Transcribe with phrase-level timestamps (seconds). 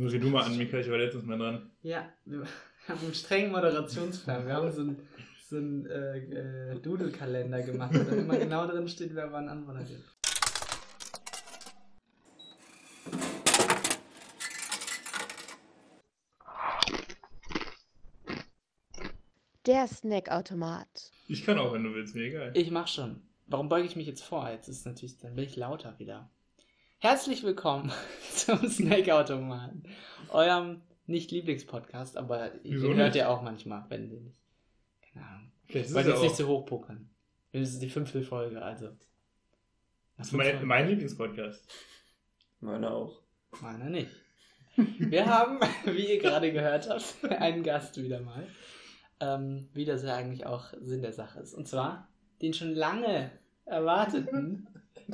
[0.00, 1.70] Nur wie du mal an, Mika, ich war letztens mal dran.
[1.82, 2.46] Ja, wir
[2.88, 4.46] haben einen strengen Moderationsplan.
[4.46, 5.06] Wir haben so einen
[5.46, 10.00] so einen, äh, äh, Doodle-Kalender gemacht, wo dann immer genau drin steht, wer wann anmoderiert.
[19.66, 21.12] Der Snackautomat.
[21.28, 22.52] Ich kann auch, wenn du willst, mir egal.
[22.54, 23.20] Ich mach schon.
[23.48, 24.48] Warum beuge ich mich jetzt vor?
[24.48, 26.30] Jetzt ist natürlich, dann bin ich lauter wieder.
[27.02, 27.90] Herzlich willkommen
[28.34, 29.84] zum Snackautomaten,
[30.28, 33.16] eurem nicht Lieblingspodcast, aber Wieso den hört nicht?
[33.16, 34.36] ihr auch manchmal, wenn wir nicht.
[35.00, 35.52] Keine Ahnung.
[35.64, 37.08] Vielleicht wollte es jetzt nicht so hoch pokern.
[37.52, 38.90] Das ist die fünfte Folge, also.
[40.18, 41.66] das ist mein, mein Lieblingspodcast.
[42.60, 43.22] Meine auch.
[43.62, 44.10] Meiner nicht.
[44.76, 48.46] Wir haben, wie ihr gerade gehört habt, einen Gast wieder mal.
[49.20, 51.54] Ähm, wie das ja eigentlich auch Sinn der Sache ist.
[51.54, 52.08] Und zwar
[52.42, 53.30] den schon lange
[53.64, 54.66] erwarteten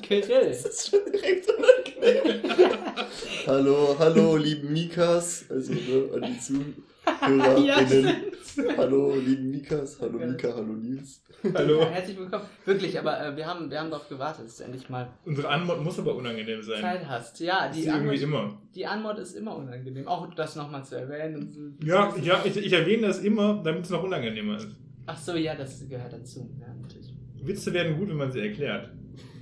[0.02, 0.48] Kirill.
[0.48, 1.85] ist schon direkt unangenehm.
[3.46, 5.45] hallo, hallo, lieben Mikas.
[5.51, 5.80] Also ne,
[6.15, 8.16] an die ZuhörerInnen.
[8.57, 9.99] Ja, hallo, lieben Mikas.
[10.01, 10.27] Hallo, Ja.
[10.27, 10.49] Mika.
[10.54, 11.23] Hallo, Nils.
[11.54, 11.84] Hallo.
[11.84, 12.45] Herzlich willkommen.
[12.65, 15.82] Wirklich, aber äh, wir haben, wir haben darauf gewartet, dass du endlich mal Unsere Anmod
[15.82, 16.80] muss aber unangenehm sein.
[16.80, 17.40] Zeit hast.
[17.40, 18.59] Ja, ist die irgendwie Antwort, immer.
[18.74, 20.07] die Antwort ist immer unangenehm.
[20.07, 21.77] Auch das nochmal zu erwähnen.
[21.80, 21.87] So.
[21.87, 24.68] Ja, ja ich, ich erwähne das immer, damit es noch unangenehmer ist.
[25.07, 26.49] Ach so, ja, das gehört dazu.
[26.60, 27.12] Ja, natürlich.
[27.43, 28.90] Witze werden gut, wenn man sie erklärt.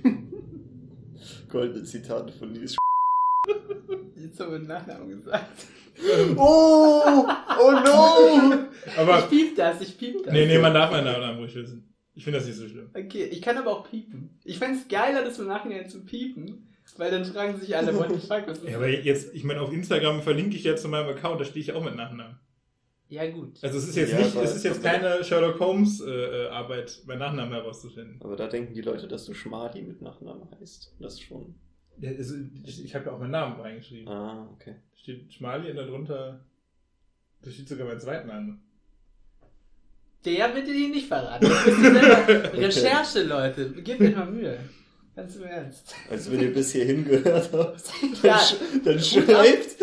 [1.55, 2.75] Goldene Zitate von Nils.
[4.17, 5.65] Jetzt haben wir den Nachnamen gesagt.
[6.35, 7.25] Oh!
[7.61, 8.65] Oh no!
[8.97, 10.33] Aber, ich piep das, ich piep das.
[10.33, 11.87] nee, nee, man darf meinen Namen ruhig wissen.
[12.13, 12.89] Ich finde das nicht so schlimm.
[12.93, 14.31] Okay, ich kann aber auch piepen.
[14.43, 16.67] Ich fände es geiler, das im Nachhinein zu piepen,
[16.97, 19.61] weil dann fragen sich alle, what the fuck, was ist Ja, aber jetzt, ich meine,
[19.61, 22.35] auf Instagram verlinke ich jetzt zu meinem Account, da stehe ich auch mit Nachnamen.
[23.07, 23.63] Ja, gut.
[23.63, 27.01] Also es ist jetzt Ja, nicht, es ist jetzt keine Sherlock Holmes äh, äh, Arbeit,
[27.05, 28.19] meinen Nachnamen herauszufinden.
[28.21, 30.95] Aber da denken die Leute, dass du Schmadi mit Nachnamen heißt.
[30.99, 31.53] Das schon.
[31.99, 34.07] Ja, also, ich ich habe ja auch meinen Namen reingeschrieben.
[34.07, 34.75] Ah, okay.
[34.91, 36.43] Da steht Schmali und darunter,
[37.41, 38.57] da steht sogar mein Zweitname.
[40.25, 41.45] Der bitte ihn nicht verraten.
[42.57, 43.69] Recherche, Leute.
[43.83, 44.57] Gebt euch mal Mühe.
[45.15, 45.95] Ganz im Ernst.
[46.09, 47.83] Also wenn ihr bis hierhin gehört habt,
[48.21, 48.37] dann, Ja.
[48.39, 49.77] sch dann schreibt,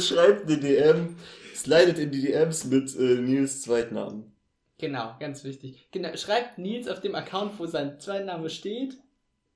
[0.00, 1.16] schreibt eine DM,
[1.54, 4.32] slidet in die DMs mit äh, Nils Zweitnamen.
[4.78, 5.88] Genau, ganz wichtig.
[5.92, 8.96] Genau, schreibt Nils auf dem Account, wo sein Zweitname steht,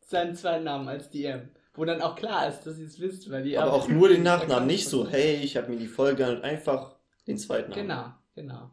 [0.00, 1.48] seinen Zweitnamen als DM.
[1.72, 4.22] Wo dann auch klar ist, dass ihr es wisst, weil die Aber auch nur den
[4.22, 6.94] Nachnamen, nicht so, hey, ich habe mir die Folge angehört, einfach
[7.26, 7.86] den Zweitnamen.
[7.86, 8.70] Genau, genau.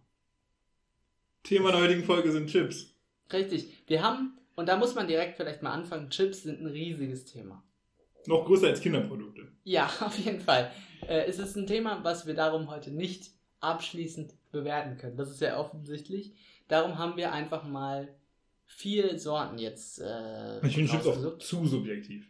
[1.43, 2.93] Thema der heutigen Folge sind Chips.
[3.33, 3.83] Richtig.
[3.87, 7.63] Wir haben, und da muss man direkt vielleicht mal anfangen, Chips sind ein riesiges Thema.
[8.27, 9.47] Noch größer als Kinderprodukte.
[9.63, 10.71] Ja, auf jeden Fall.
[11.07, 15.17] Äh, es ist ein Thema, was wir darum heute nicht abschließend bewerten können.
[15.17, 16.33] Das ist ja offensichtlich.
[16.67, 18.09] Darum haben wir einfach mal
[18.65, 19.99] vier Sorten jetzt.
[19.99, 22.27] Äh, Ich finde Chips auch zu subjektiv.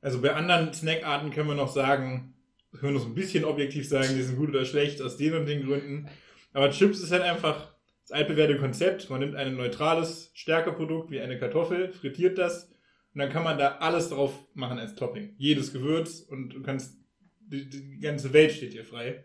[0.00, 2.34] Also bei anderen Snackarten können wir noch sagen,
[2.72, 5.34] können wir noch so ein bisschen objektiv sagen, die sind gut oder schlecht aus den
[5.34, 6.08] und den Gründen.
[6.52, 9.10] Aber Chips ist halt einfach das altbewährte Konzept.
[9.10, 12.70] Man nimmt ein neutrales Stärkeprodukt wie eine Kartoffel, frittiert das
[13.14, 15.34] und dann kann man da alles drauf machen als Topping.
[15.38, 16.96] Jedes Gewürz und du kannst,
[17.48, 19.24] die, die ganze Welt steht dir frei.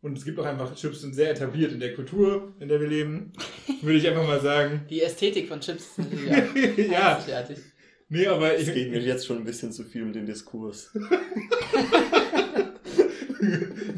[0.00, 2.86] Und es gibt auch einfach, Chips sind sehr etabliert in der Kultur, in der wir
[2.86, 3.32] leben.
[3.82, 4.86] Würde ich einfach mal sagen.
[4.88, 5.96] Die Ästhetik von Chips
[6.90, 7.58] ja, einzigartig.
[8.08, 10.92] nee, aber ich, Es geht mir jetzt schon ein bisschen zu viel um den Diskurs.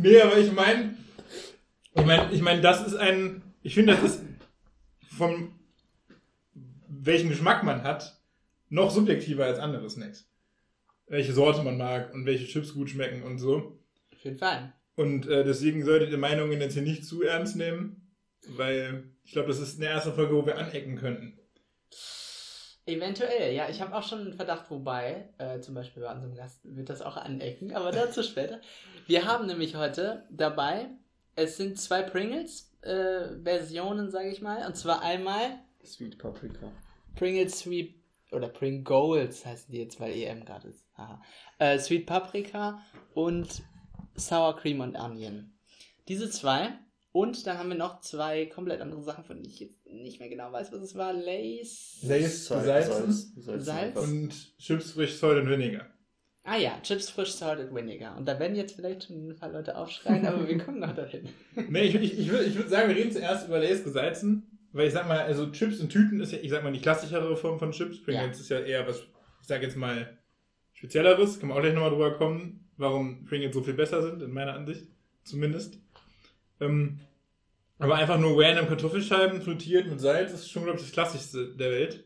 [0.03, 0.97] nee, aber ich meine,
[1.95, 4.23] ich meine, ich meine, das ist ein, ich finde, das ist
[5.19, 5.55] vom
[6.89, 8.21] welchen Geschmack man hat,
[8.69, 10.30] noch subjektiver als andere Snacks.
[11.11, 13.81] Welche Sorte man mag und welche Chips gut schmecken und so.
[14.13, 14.73] Auf jeden Fall.
[14.95, 18.15] Und äh, deswegen solltet ihr Meinungen jetzt hier nicht zu ernst nehmen,
[18.47, 21.37] weil ich glaube, das ist eine erste Folge, wo wir anecken könnten.
[22.87, 23.69] Eventuell, ja.
[23.69, 27.03] Ich habe auch schon einen Verdacht, wobei, äh, zum Beispiel bei unserem Gast wird das
[27.03, 28.61] auch anecken, aber dazu später.
[29.09, 30.87] Wir haben nämlich heute dabei,
[31.35, 34.65] es sind zwei Pringles-Versionen, sage ich mal.
[34.67, 36.71] Und zwar einmal Sweet Paprika.
[37.17, 37.97] Pringles Sweet
[38.33, 40.85] oder Pringles heißen die jetzt, weil EM gerade ist.
[41.01, 41.23] Haha.
[41.59, 42.81] Äh, Sweet Paprika
[43.15, 43.63] und
[44.17, 45.53] Sour Cream und Onion.
[46.09, 46.71] Diese zwei.
[47.13, 50.29] Und dann haben wir noch zwei komplett andere Sachen, von denen ich jetzt nicht mehr
[50.29, 51.13] genau weiß, was es war.
[51.13, 51.99] Lace.
[52.03, 53.97] Lace Salz- gesalzen Salz- Salz- Salz.
[53.99, 55.87] und Chips frisch Salt und Vinegar.
[56.45, 58.17] Ah ja, Chips frisch salted vinegar.
[58.17, 61.29] Und da werden jetzt vielleicht schon ein paar Leute aufschreien, aber wir kommen noch dahin.
[61.69, 64.87] Nee, ich, ich, ich würde ich würd sagen, wir reden zuerst über Lace gesalzen, weil
[64.89, 67.59] ich sag mal, also Chips in Tüten ist ja, ich sag mal, die klassischere Form
[67.59, 68.03] von Chips.
[68.03, 69.01] Pringles ist ja eher was,
[69.43, 70.17] ich sag jetzt mal,
[70.81, 71.39] spezielleres.
[71.39, 74.55] Kann man auch gleich nochmal drüber kommen, warum Pringles so viel besser sind, in meiner
[74.55, 74.87] Ansicht,
[75.25, 75.79] zumindest.
[76.59, 77.01] Ähm,
[77.79, 81.71] aber einfach nur random Kartoffelscheiben frittiert mit Salz ist schon, glaube ich, das klassischste der
[81.71, 82.05] Welt.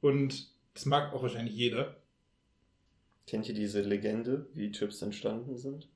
[0.00, 1.96] Und das mag auch wahrscheinlich jeder.
[3.26, 5.88] Kennt ihr diese Legende, wie Chips entstanden sind?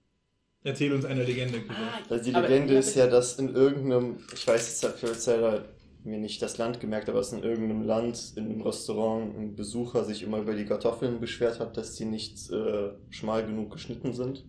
[0.64, 1.75] Erzähl uns eine Legende, Kiko.
[1.75, 2.99] Ah, Also die Legende ist bitte.
[3.00, 5.64] ja, dass in irgendeinem, ich weiß jetzt dafür leider
[6.04, 10.04] mir nicht das Land gemerkt, aber dass in irgendeinem Land, in einem Restaurant, ein Besucher
[10.04, 14.44] sich immer über die Kartoffeln beschwert hat, dass die nicht äh, schmal genug geschnitten sind.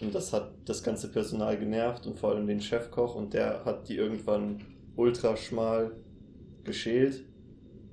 [0.00, 3.88] Und das hat das ganze Personal genervt und vor allem den Chefkoch und der hat
[3.88, 4.60] die irgendwann
[4.96, 5.92] ultra schmal
[6.64, 7.24] geschält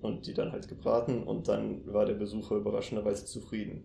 [0.01, 3.83] und die dann halt gebraten und dann war der Besucher überraschenderweise zufrieden.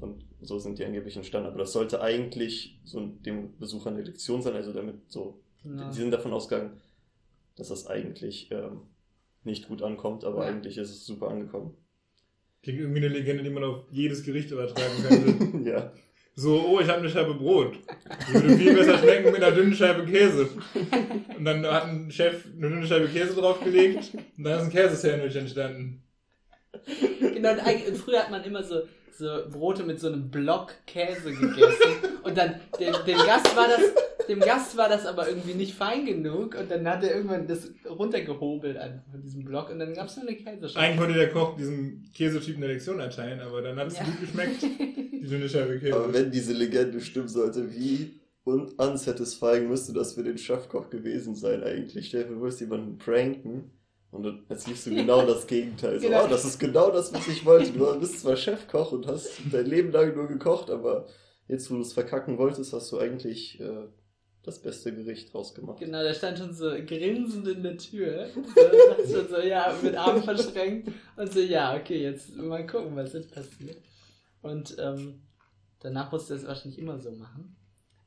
[0.00, 1.48] Und so sind die angeblich entstanden.
[1.48, 5.40] Aber das sollte eigentlich so dem Besucher eine Lektion sein, also damit so.
[5.62, 5.88] Genau.
[5.90, 6.80] Die sind davon ausgegangen,
[7.56, 8.82] dass das eigentlich ähm,
[9.44, 10.50] nicht gut ankommt, aber Ja.
[10.50, 11.76] eigentlich ist es super angekommen.
[12.62, 15.70] Klingt irgendwie eine Legende, die man auf jedes Gericht übertragen könnte.
[15.70, 15.92] ja.
[16.34, 17.76] So, oh, ich habe eine Scheibe Brot.
[18.28, 20.48] Die würde viel besser schmecken mit einer dünnen Scheibe Käse.
[21.36, 25.36] Und dann hat ein Chef eine dünne Scheibe Käse draufgelegt und dann ist ein Käsesandwich
[25.36, 26.02] entstanden.
[27.20, 28.82] Genau, und früher hat man immer so,
[29.12, 31.92] so Brote mit so einem Block Käse gegessen.
[32.22, 33.82] Und dann, dem, dem, Gast war das,
[34.28, 36.54] dem Gast war das aber irgendwie nicht fein genug.
[36.58, 39.70] Und dann hat er irgendwann das runtergehobelt einfach von diesem Block.
[39.70, 40.78] Und dann gab es nur eine Käsescheibe.
[40.78, 44.04] Eigentlich wollte der Koch diesem Käsetyp eine Lektion erteilen, aber dann hat es Ja.
[44.04, 45.94] gut geschmeckt, die dünne Scheibe Käse.
[45.96, 51.34] Aber wenn diese Legende stimmen sollte, wie und unsatisfying müsste das für den Chefkoch gewesen
[51.36, 52.08] sein eigentlich?
[52.08, 53.70] Stell dir vor, du jemanden pranken
[54.10, 56.00] und dann erzählst du genau das Gegenteil.
[56.00, 56.24] So, Genau.
[56.24, 57.70] oh, das ist genau das, was ich wollte.
[57.72, 61.06] Du bist zwar Chefkoch und hast dein Leben lang nur gekocht, aber
[61.48, 63.86] jetzt, wo du es verkacken wolltest, hast du eigentlich äh,
[64.42, 65.78] das beste Gericht rausgemacht.
[65.78, 68.28] Genau, der stand schon so grinsend in der Tür.
[68.34, 70.90] So, schon so, ja, mit Armen verschränkt.
[71.16, 73.76] Und so, ja, okay, jetzt mal gucken, was jetzt passiert.
[74.42, 75.22] Und ähm,
[75.80, 77.56] danach musste er es wahrscheinlich immer so machen.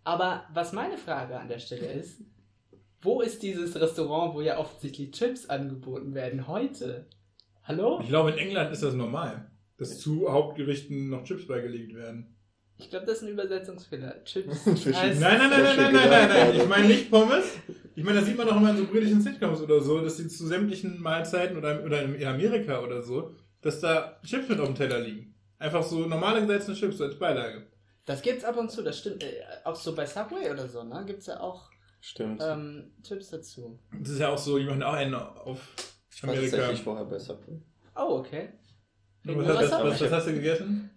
[0.04, 2.22] Aber was meine Frage an der Stelle ist,
[3.02, 7.08] wo ist dieses Restaurant, wo ja offensichtlich Chips angeboten werden, heute?
[7.64, 8.00] Hallo?
[8.02, 12.35] Ich glaube, in England ist das normal, dass zu Hauptgerichten noch Chips beigelegt werden.
[12.78, 14.24] Ich glaube, das ist ein Übersetzungsfehler.
[14.26, 14.66] Chips.
[14.66, 16.56] Nein, nein, nein, nein, nein, nein, nein, nein.
[16.56, 17.46] Ich meine nicht Pommes.
[17.96, 20.28] Ich meine, das sieht man auch immer in so britischen Sitcoms oder so, dass die
[20.28, 24.76] zu sämtlichen Mahlzeiten oder, oder in Amerika oder so, dass da Chips mit auf dem
[24.76, 25.34] Teller liegen.
[25.58, 27.66] Einfach so normale gesalzene Chips so als Beilage.
[28.06, 29.24] Das gibt's ab und zu, das stimmt.
[29.24, 31.04] Äh, auch so bei Subway oder so, ne?
[31.08, 32.42] Gibt's ja auch Stimmt.
[32.44, 33.80] ähm, Chips dazu.
[34.00, 35.60] Das ist ja auch so, die machen auch einen auf
[36.14, 36.58] ich war Amerika.
[36.58, 37.62] tatsächlich vorher bei Subway.
[37.96, 38.50] Oh, okay.
[39.24, 40.92] Was, hast, was, was hast du gegessen?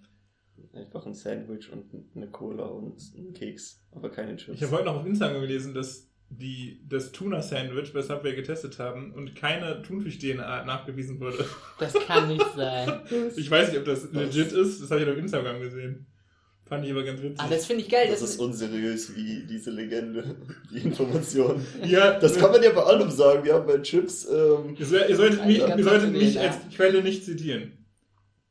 [0.79, 1.85] Einfach ein Sandwich und
[2.15, 4.57] eine Cola und einen Keks, aber keine Chips.
[4.57, 9.13] Ich habe heute noch auf Instagram gelesen, dass die das Tuna-Sandwich bei Subway getestet haben
[9.15, 11.45] und keine Thunfisch-DNA nachgewiesen wurde.
[11.79, 13.01] Das kann nicht sein.
[13.37, 16.07] Ich weiß nicht, ob das legit ist, das habe ich auf Instagram gesehen.
[16.67, 17.41] Fand ich aber ganz witzig.
[17.41, 18.09] Ah, das finde ich geil.
[18.11, 20.37] das Das, ist unseriös wie diese Legende,
[20.71, 21.65] die Information.
[21.87, 23.43] ja, Das kann man ja bei allem sagen.
[23.43, 24.27] Wir haben bei Chips.
[24.31, 27.73] Ähm, Ihr, soll- ihr solltet mich, ihr solltet mich als Quelle nicht zitieren.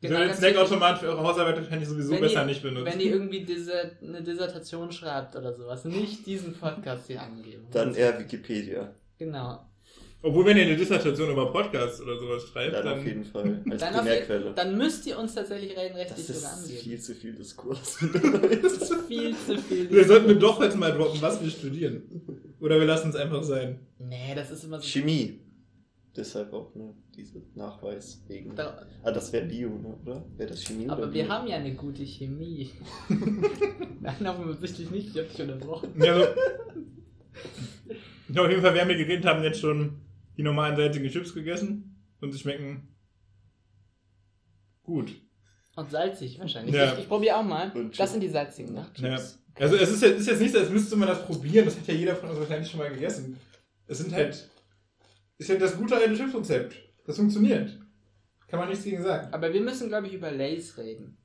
[0.01, 2.85] Genau, ganz Snackautomat für eure Hausarbeit kann ich sowieso Wenn besser ihr- nicht benutzen.
[2.85, 7.65] wenn ihr irgendwie diese, eine Dissertation schreibt oder sowas, nicht diesen Podcast hier angeben.
[7.71, 8.93] dann eher Wikipedia.
[9.17, 9.63] Genau.
[10.23, 13.61] Obwohl, wenn ihr eine Dissertation über Podcasts oder sowas schreibt, Dann, dann, auf jeden Fall.
[13.69, 14.53] Als Dann, Primärquelle.
[14.55, 16.79] dann müsst ihr uns tatsächlich rein rechtlich das sogar ist angeben.
[16.81, 17.97] viel zu viel Diskurs.
[18.61, 19.89] Das ist viel zu viel.
[19.91, 22.01] wir sollten wir doch jetzt mal droppen, was wir studieren.
[22.59, 23.79] Oder wir lassen es einfach sein.
[23.99, 24.87] Nee, das ist immer so.
[24.87, 25.39] Chemie.
[26.17, 28.55] Deshalb auch ne, dieser Nachweis wegen.
[28.55, 30.25] Da, Ah, das wäre Bio, ne, oder?
[30.35, 31.13] Wäre das Chemie aber Bio?
[31.13, 32.71] wir haben ja eine gute Chemie.
[34.01, 35.09] Nein, offensichtlich nicht.
[35.09, 35.93] Ich hab dich unterbrochen.
[36.03, 36.27] Ja, also,
[38.29, 40.01] ja, auf jeden Fall, wir haben hier geredet, haben jetzt schon
[40.37, 42.95] die normalen salzigen Chips gegessen und sie schmecken
[44.81, 45.13] gut.
[45.75, 46.73] Und salzig wahrscheinlich.
[46.73, 46.93] Ja.
[46.93, 47.71] Ich, ich probiere auch mal.
[47.95, 48.87] Das sind die salzigen, ne?
[48.97, 49.09] Ja.
[49.17, 49.39] Chips.
[49.59, 51.87] Also es ist, jetzt, ist jetzt nicht so, als müsste man das probieren, das hat
[51.87, 53.37] ja jeder von uns wahrscheinlich schon mal gegessen.
[53.87, 54.49] Es sind halt,
[55.37, 56.75] ist halt das gute alte Chipsrezept.
[57.05, 57.79] Das funktioniert.
[58.47, 59.33] Kann man nichts gegen sagen.
[59.33, 61.17] Aber wir müssen, glaube ich, über Lays reden.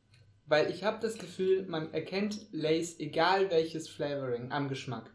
[0.47, 5.11] Weil ich habe das Gefühl, man erkennt Lays, egal welches Flavoring, am Geschmack.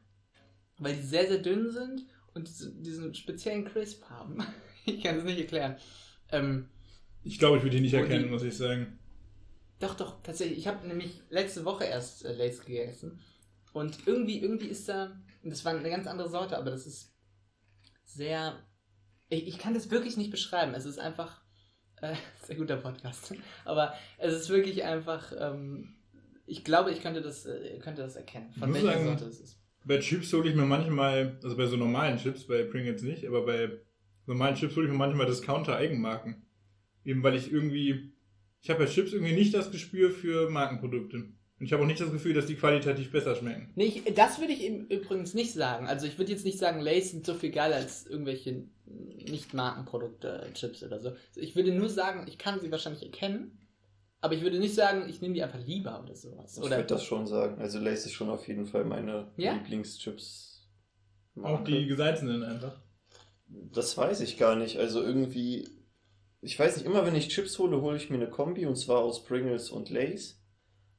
[0.77, 4.37] Weil die sehr, sehr dünn sind und diese, diesen speziellen Crisp haben.
[4.85, 5.75] ich kann es nicht erklären.
[6.31, 6.69] Ähm,
[7.23, 8.99] Ich glaube, ich würde die nicht erkennen, die- muss ich sagen.
[9.79, 10.57] doch, doch, tatsächlich.
[10.59, 13.19] Ich habe nämlich letzte Woche erst äh, Lays gegessen.
[13.73, 17.13] Und irgendwie, irgendwie ist da, und das war eine ganz andere Sorte, aber das ist
[18.05, 18.57] sehr,
[19.29, 20.73] ich, ich kann das wirklich nicht beschreiben.
[20.73, 21.41] Es ist einfach,
[22.01, 23.33] äh, sehr guter Podcast.
[23.65, 25.95] Aber es ist wirklich einfach, ähm,
[26.45, 29.59] ich glaube, ich könnte das, äh, könnte das erkennen, von welcher sagen, Sorte es ist.
[29.83, 33.45] Bei Chips hole ich mir manchmal, also bei so normalen Chips, bei Pringles nicht, aber
[33.45, 33.79] bei
[34.25, 36.45] normalen Chips hole ich mir manchmal Discounter-Eigenmarken.
[37.05, 38.13] Eben weil ich irgendwie,
[38.61, 41.29] ich habe bei Chips irgendwie nicht das Gespür für Markenprodukte.
[41.59, 43.71] Und ich habe auch nicht das Gefühl, dass die qualitativ besser schmecken.
[43.75, 45.87] Nee, ich, das würde ich eben übrigens nicht sagen.
[45.87, 50.51] Also ich würde jetzt nicht sagen, Lays sind so viel geiler als irgendwelche nicht Markenprodukte,
[50.53, 51.13] Chips oder so.
[51.35, 53.57] Ich würde nur sagen, ich kann sie wahrscheinlich erkennen,
[54.21, 56.57] Aber ich würde nicht sagen, ich nehme die einfach lieber oder sowas.
[56.57, 57.59] Ich Oder würde das schon sagen.
[57.59, 59.53] Also Lace ist schon auf jeden Fall meine Ja?
[59.53, 60.67] Lieblingschips.
[61.41, 62.81] Auch die gesalzenen einfach.
[63.47, 64.77] Das weiß ich gar nicht.
[64.77, 65.67] Also irgendwie,
[66.41, 68.99] ich weiß nicht, immer wenn ich Chips hole, hole ich mir eine Kombi und zwar
[68.99, 70.36] aus Pringles und Lays.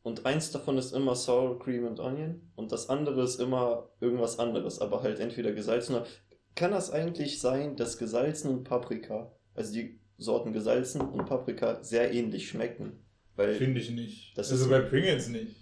[0.03, 4.39] Und eins davon ist immer Sour Cream und Onion und das andere ist immer irgendwas
[4.39, 6.07] anderes, aber halt entweder gesalzen oder.
[6.55, 12.13] Kann das eigentlich sein, dass gesalzen und Paprika, also die Sorten gesalzen und Paprika, sehr
[12.13, 13.05] ähnlich schmecken?
[13.37, 14.37] Weil Finde ich nicht.
[14.37, 15.55] Das also ist- bei Pringles nicht.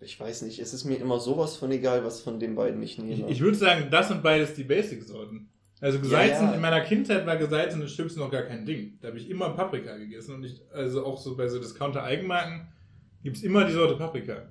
[0.00, 2.98] ich weiß nicht, es ist mir immer sowas von egal, was von den beiden ich
[2.98, 3.28] Ich, nehme.
[3.30, 5.48] ich würde sagen, das sind beides die Basic-Sorten.
[5.80, 6.54] Also gesalzen, Ja, ja.
[6.54, 8.98] in meiner Kindheit war gesalzene Chips noch gar kein Ding.
[9.00, 12.68] Da habe ich immer Paprika gegessen und ich, also auch so bei so Discounter-Eigenmarken
[13.28, 14.48] gibt es immer die Sorte Paprika.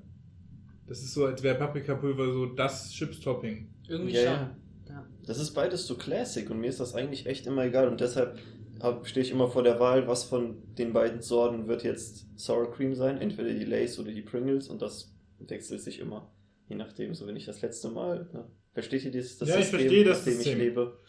[0.85, 3.67] Das ist so, als wäre Paprikapulver so das Chips-Topping.
[3.89, 4.93] irgendwie Ja, schon.
[4.93, 5.05] ja.
[5.25, 8.39] Das ist beides so Classic und mir ist das eigentlich echt immer egal und deshalb
[9.03, 12.93] stehe ich immer vor der Wahl, was von den beiden Sorten wird jetzt Sour Cream
[12.93, 16.31] sein, entweder die Lays oder die Pringles und das wechselt sich immer,
[16.69, 17.15] je nachdem.
[17.15, 18.45] So wenn ich das letzte Mal, ne?
[18.73, 20.59] versteht ihr dieses das Ja, ich verstehe das dem ich System.
[20.59, 20.99] lebe?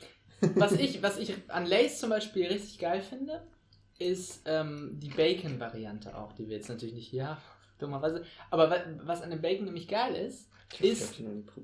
[0.54, 3.46] Was ich, was ich an Lays zum Beispiel richtig geil finde,
[3.98, 7.40] ist ähm, die Bacon-Variante auch, die wir jetzt natürlich nicht hier haben,
[7.78, 8.24] dummerweise.
[8.50, 10.48] Aber wa- was an dem Bacon nämlich geil ist,
[10.80, 11.14] Ist-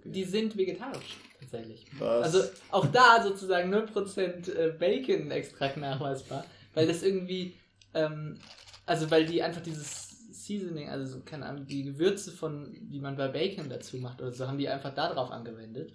[0.05, 1.87] die sind vegetarisch tatsächlich.
[1.99, 2.25] Was?
[2.35, 6.45] Also auch da sozusagen 0% äh, Bacon-Extrakt nachweisbar,
[6.75, 7.55] weil das irgendwie,
[7.93, 8.39] ähm,
[8.87, 13.17] also weil die einfach dieses Seasoning, also so, keine Ahnung, die Gewürze von, die man
[13.17, 15.93] bei Bacon dazu macht oder so, haben die einfach da drauf angewendet.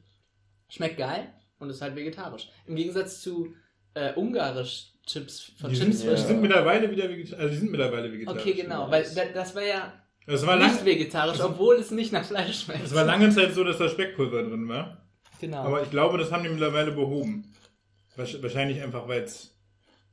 [0.70, 2.50] Schmeckt geil und ist halt vegetarisch.
[2.68, 3.54] Im Gegensatz zu
[3.96, 6.16] äh, ungarisch Chips von Die Chips sind, ja.
[6.16, 7.40] die sind mittlerweile wieder vegetarisch.
[7.42, 8.42] Also die sind mittlerweile vegetarisch.
[8.42, 9.92] Okay, genau, weil da- das war ja
[10.30, 12.84] Das war, nicht lang, vegetarisch, obwohl es nicht nach Fleisch schmeckt.
[12.84, 15.10] das war lange Zeit so, dass da Speckpulver drin war.
[15.42, 15.64] Genau.
[15.64, 17.52] Aber ich glaube, das haben die mittlerweile behoben.
[18.16, 19.58] Wahrsch- Wahrscheinlich einfach, weil es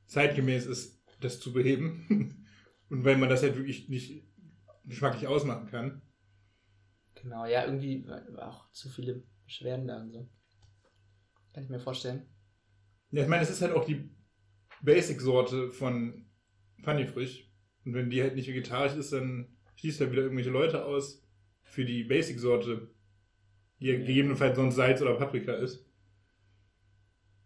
[0.07, 2.47] zeitgemäß ist, das zu beheben.
[2.89, 4.23] Und weil man das halt wirklich nicht
[4.85, 6.01] geschmacklich ausmachen kann.
[7.21, 10.29] Genau, ja, irgendwie war auch zu viele Beschwerden da und so.
[11.53, 12.27] Kann ich mir vorstellen.
[13.11, 14.09] Ja, ich meine, es ist halt auch die
[14.83, 16.27] Basic-Sorte von
[16.85, 17.51] Funny Frisch.
[17.85, 21.23] Und wenn die halt nicht vegetarisch ist, dann schließt er wieder irgendwelche Leute aus
[21.63, 22.89] für die Basic-Sorte,
[23.81, 25.85] die ja gegebenenfalls sonst Salz oder Paprika ist.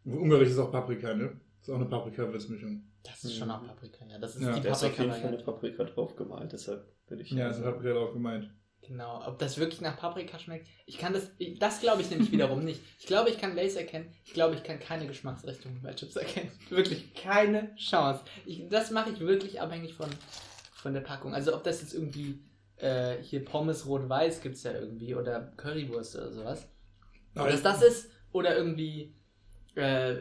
[0.04, 1.38] Ungarisch ist auch Paprika, ne?
[1.60, 2.82] Ist auch eine Paprika-Würzmischung.
[3.02, 4.18] Das ist schon auch Paprika, ja.
[4.18, 4.52] Das ist Ja.
[4.54, 5.52] die Da ist auf jeden Fall eine Paprika.
[5.52, 7.30] Paprika drauf gemalt, deshalb würde ich.
[7.30, 8.50] Ja, ist Paprika drauf gemeint.
[8.82, 9.22] Genau.
[9.26, 10.66] Ob das wirklich nach Paprika schmeckt?
[10.86, 12.80] Ich kann das, das glaube ich nämlich wiederum nicht.
[12.98, 14.12] Ich glaube, ich kann Lace erkennen.
[14.24, 16.50] Ich glaube, ich kann keine Geschmacksrichtung bei Chips erkennen.
[16.70, 18.24] Wirklich keine Chance.
[18.46, 20.08] Ich, das mache ich wirklich abhängig von,
[20.80, 21.34] von der Packung.
[21.34, 22.40] Also ob das jetzt irgendwie
[22.76, 26.68] äh, hier Pommes rot-weiß gibt es ja irgendwie oder Currywurst oder sowas.
[27.36, 29.14] Ob das das ist oder irgendwie
[29.74, 30.16] äh,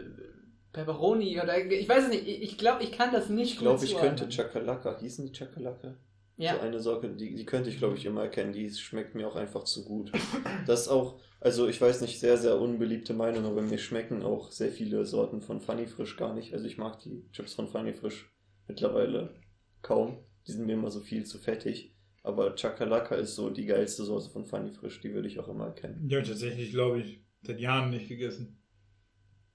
[0.72, 2.28] Pepperoni oder ich weiß es nicht.
[2.28, 4.28] Ich, glaube, ich kann das nicht Ich glaube, ich könnte.
[4.30, 5.00] Chakalaka.
[5.00, 5.96] Hießen die Chakalaka?
[6.38, 8.54] So Ja, eine Sorte, die, die könnte ich, glaube ich, immer erkennen.
[8.54, 10.12] Die schmeckt mir auch einfach zu gut.
[10.68, 14.52] Das ist auch, also ich weiß nicht, sehr, sehr unbeliebte Meinung, aber mir schmecken auch
[14.52, 16.54] sehr viele Sorten von Funny Frisch gar nicht.
[16.54, 18.30] Also ich mag die Chips von Funny Frisch
[18.68, 19.34] mittlerweile
[19.82, 20.20] kaum.
[20.50, 21.94] Die sind mir immer so viel zu fettig.
[22.24, 25.68] Aber Chakalaka ist so die geilste Sorte von Funny Frisch, die würde ich auch immer
[25.68, 26.08] erkennen.
[26.08, 28.62] Die habe ich tatsächlich, glaube ich, seit Jahren nicht gegessen.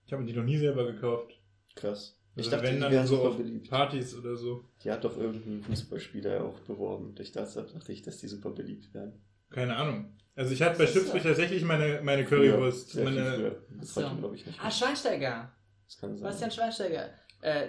[0.06, 1.32] Ich habe mir die noch nie selber gekauft.
[1.74, 2.16] Krass.
[2.36, 3.68] Ich Also dachte, wenn die dann wären so super auf beliebt.
[3.68, 4.64] Partys oder so.
[4.84, 7.14] Die hat doch irgendein Fußballspieler auch beworben.
[7.20, 9.20] Ich dachte, dachte ich, dass die super beliebt wären.
[9.50, 10.16] Keine Ahnung.
[10.36, 12.92] Also ich hatte bei ja- tatsächlich meine, meine Currywurst.
[12.92, 13.56] Viel meine.
[13.80, 14.08] Das Ach so.
[14.10, 14.58] heute, glaube ich, nicht.
[14.62, 15.52] Ah, Schweinsteiger.
[15.86, 16.22] das kann sein.
[16.22, 17.10] Bastian Schweinsteiger.
[17.42, 17.68] Äh,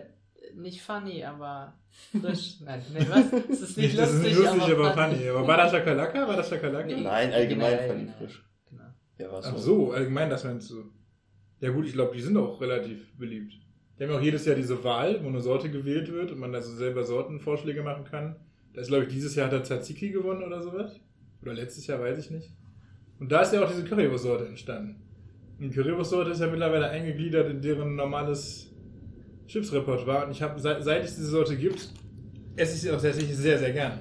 [0.56, 1.74] nicht funny, aber
[2.22, 2.62] frisch.
[2.62, 3.34] Nein, nee, was?
[3.50, 5.30] Es ist nicht nicht, das ist lustig, nicht lustig, aber, funny.
[5.30, 6.28] Aber war das Chakalaka?
[6.28, 6.88] War das Chakalaka?
[6.88, 7.02] Nee.
[7.02, 8.28] Nein, allgemein Generell, Funny generell.
[8.28, 8.46] Frisch.
[8.70, 8.84] Genau.
[9.18, 10.92] Ja, war Ach so, allgemein, das meinst du.
[11.62, 13.54] Ja gut, ich glaube, die sind auch relativ beliebt.
[13.98, 16.52] Die haben ja auch jedes Jahr diese Wahl, wo eine Sorte gewählt wird und man
[16.52, 18.36] da so selber Sortenvorschläge machen kann.
[18.74, 21.00] Da ist, glaube ich, dieses Jahr hat der Tzatziki gewonnen oder sowas.
[21.42, 22.52] Oder letztes Jahr, weiß ich nicht.
[23.20, 25.02] Und da ist ja auch diese Currywurst-Sorte entstanden.
[25.58, 28.75] Und die Currywurst-Sorte ist ja mittlerweile eingegliedert in deren normales
[29.48, 30.26] Chips-Repertoire.
[30.26, 31.90] Und ich habe, seit, seit es diese Sorte gibt,
[32.56, 34.00] esse ich sie auch tatsächlich sehr, sehr gern.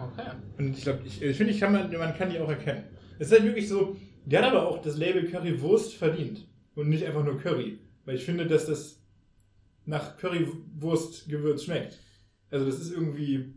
[0.00, 0.30] Okay.
[0.58, 2.84] Und ich glaube, ich, ich finde, ich kann man, man kann die auch erkennen.
[3.18, 6.46] Es ist halt wirklich so, die hat aber auch das Label Currywurst verdient.
[6.74, 7.78] Und nicht einfach nur Curry.
[8.04, 9.00] Weil ich finde, dass das
[9.86, 11.98] nach Currywurst-Gewürz schmeckt.
[12.50, 13.54] Also das ist irgendwie.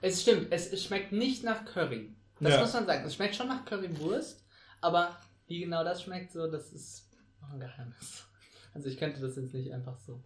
[0.00, 2.14] Es stimmt, es, es schmeckt nicht nach Curry.
[2.40, 2.60] Das Ja.
[2.60, 3.04] muss man sagen.
[3.06, 4.44] Es schmeckt schon nach Currywurst,
[4.80, 5.16] aber
[5.46, 8.24] wie genau das schmeckt, so, das ist noch ein Geheimnis.
[8.72, 10.22] Also ich könnte das jetzt nicht einfach so.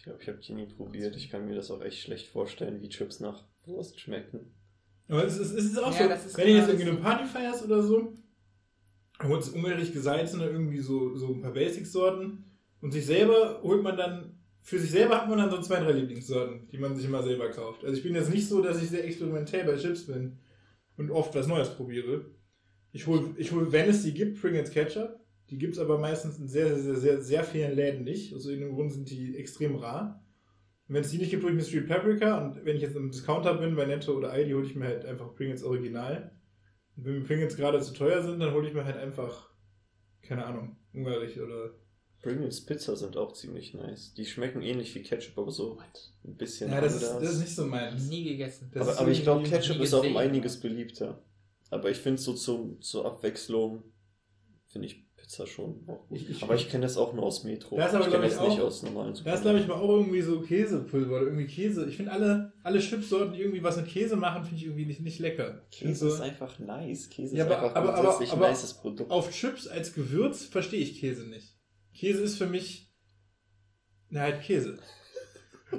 [0.00, 1.14] Ich glaube, ich habe die nie probiert.
[1.14, 4.54] Ich kann mir das auch echt schlecht vorstellen, wie Chips nach Wurst schmecken.
[5.08, 7.00] Aber es ist, es ist auch Ja, so, das ist wenn du jetzt irgendwie eine
[7.00, 8.14] Party feierst oder so,
[9.22, 12.46] holst du ungarisch gesalzene irgendwie so, so ein paar Basic-Sorten
[12.80, 15.92] und sich selber holt man dann für sich selber hat man dann so zwei, drei
[15.92, 17.84] Lieblingssorten, die man sich immer selber kauft.
[17.84, 20.38] Also ich bin jetzt nicht so, dass ich sehr experimentell bei Chips bin
[20.96, 22.24] und oft was Neues probiere.
[22.92, 25.19] Ich hole, ich hol, wenn es die gibt, Pringles Ketchup.
[25.50, 28.32] Die gibt es aber meistens in sehr, sehr, sehr, sehr vielen Läden nicht.
[28.32, 30.24] Also in dem Grund sind die extrem rar.
[30.88, 32.38] Und wenn es die nicht gibt, hole ich mir Street Paprika.
[32.38, 35.04] Und wenn ich jetzt im Discounter bin, bei Netto oder Aldi, hole ich mir halt
[35.04, 36.32] einfach Pringles Original.
[36.96, 39.50] Und wenn mir Pringles gerade zu teuer sind, dann hole ich mir halt einfach,
[40.22, 41.74] keine Ahnung, ungarisch oder
[42.22, 44.12] Pringles Pizza sind auch ziemlich nice.
[44.14, 45.78] Die schmecken ähnlich wie Ketchup, aber so
[46.24, 47.22] ein bisschen Ja, das ist, anders.
[47.22, 48.08] das ist nicht so meins.
[48.08, 48.70] Nie gegessen.
[48.74, 51.22] Das aber, ist aber ich glaube, Ketchup ist auch um einiges beliebter.
[51.70, 53.84] Aber ich finde so zum, zur Abwechslung,
[54.66, 56.18] finde ich Pizza schon auch gut.
[56.20, 57.76] Ich- ich- aber ich kenne das auch nur aus Metro.
[57.76, 59.68] Das ist aber, ich kenne das nicht aus normalen Da ist, glaube ich, Supermärkten.
[59.68, 61.86] mal auch irgendwie so Käsepulver oder irgendwie Käse.
[61.88, 65.00] Ich finde alle, alle Chipsorten, die irgendwie was mit Käse machen, finde ich irgendwie nicht,
[65.02, 65.62] nicht lecker.
[65.70, 67.08] Käse so, ist einfach nice.
[67.10, 69.10] Käse Ja, ist aber- einfach aber- aber- grundsätzlich aber ein nices Produkt.
[69.12, 71.56] auf Chips als Gewürz verstehe ich Käse nicht.
[71.94, 72.90] Käse ist für mich,
[74.08, 74.78] na halt Käse.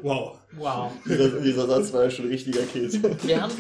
[0.02, 0.40] Wow.
[0.56, 0.94] Wow.
[1.06, 3.02] dieser, dieser Satz war ja schon richtiger Käse.
[3.02, 3.52] Sagen.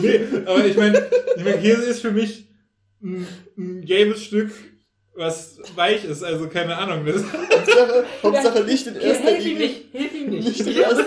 [0.00, 1.06] Nee, aber ich meine,
[1.36, 2.47] ich mein, Käse ist für mich
[3.02, 3.26] ein,
[3.56, 4.50] ein gelbes Stück,
[5.14, 6.22] was weich ist.
[6.22, 7.04] Also keine Ahnung.
[7.04, 9.66] Das, Hauptsache, Hauptsache nicht in erster Hilf ihm Linie.
[9.66, 10.48] nicht, hilf ihm nicht.
[10.48, 11.02] Nicht in Er erster-.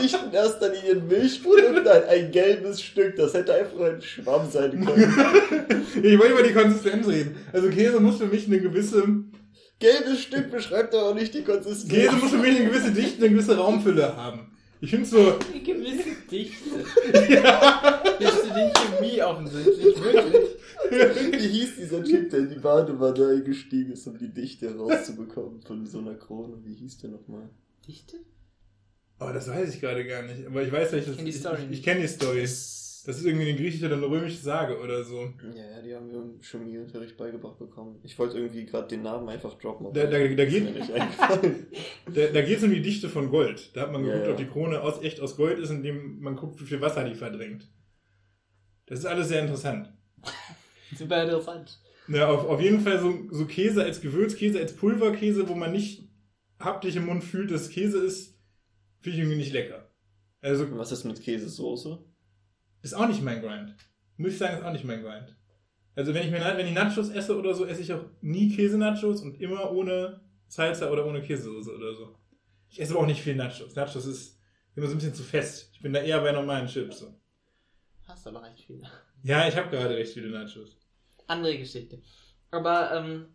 [0.00, 0.32] Nicht in
[0.72, 3.16] Linie ein Milchprodukt, nein, ein gelbes Stück.
[3.16, 5.86] Das hätte einfach ein Schwamm sein können.
[6.02, 7.36] ich wollte über die Konsistenz reden.
[7.52, 9.04] Also Käse muss für mich eine gewisse,
[9.78, 11.92] Gelbes Stück beschreibt aber auch nicht die Konsistenz.
[11.92, 14.48] Käse muss für mich eine gewisse Dichte, eine gewisse Raumfülle haben.
[14.80, 16.70] Ich finde so, Eine gewisse Dichte.
[18.18, 20.42] Bist du die Chemie offensichtlich, wirklich?
[20.90, 25.86] Wie hieß dieser Typ, der in die Badewanne eingestiegen ist, um die Dichte rauszubekommen von
[25.86, 26.58] so einer Krone?
[26.64, 27.48] Wie hieß der nochmal?
[27.86, 28.16] Dichte?
[29.18, 30.46] oh, das weiß ich gerade gar nicht.
[30.46, 31.10] Aber ich weiß, welches.
[31.12, 32.40] Ich kenn die Story ich, ich kenne die Story.
[33.04, 35.34] Das ist irgendwie eine griechische oder eine römische Sage oder so.
[35.56, 37.98] Ja, ja, die haben wir im Chemieunterricht beigebracht bekommen.
[38.04, 39.92] Ich wollte irgendwie gerade den Namen einfach droppen.
[39.92, 40.68] Da, da, da geht
[42.14, 43.74] da, da geht's um die Dichte von Gold.
[43.74, 44.32] Da hat man Ja, geguckt, ja.
[44.32, 47.16] ob die Krone aus, echt aus Gold ist, indem man guckt, wie viel Wasser die
[47.16, 47.68] verdrängt.
[48.86, 49.92] Das ist alles sehr interessant.
[51.02, 51.78] Super interessant.
[52.08, 56.08] Ja, auf, auf jeden Fall so, so Käse als Gewürzkäse, als Pulverkäse, wo man nicht
[56.58, 58.38] haptisch im Mund fühlt, dass Käse ist,
[59.00, 59.90] finde ich irgendwie nicht lecker.
[60.40, 61.98] Also Und Was ist mit Käsesoße?
[62.82, 63.76] ist auch nicht mein Grind.
[64.16, 65.36] Muss ich sagen, ist auch nicht mein Grind.
[65.94, 69.22] Also wenn ich mir wenn ich Nachos esse oder so, esse ich auch nie Käse-Nachos
[69.22, 72.16] und immer ohne Salsa oder ohne Käsesoße oder so.
[72.68, 73.74] Ich esse aber auch nicht viel Nachos.
[73.76, 74.38] Nachos ist
[74.74, 75.70] immer so ein bisschen zu fest.
[75.74, 77.00] Ich bin da eher bei normalen Chips.
[77.00, 77.14] So.
[78.06, 78.82] Hast aber recht viele.
[79.22, 80.76] Ja, ich habe gerade recht viele Nachos.
[81.32, 82.00] Andere Geschichte.
[82.50, 83.26] Aber ähm,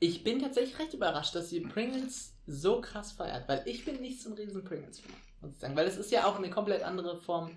[0.00, 4.20] ich bin tatsächlich recht überrascht, dass sie Pringles so krass feiert, weil ich bin nicht
[4.20, 5.76] so ein riesen Pringles-Fan, muss ich sagen.
[5.76, 7.50] Weil es ist ja auch eine komplett andere Form,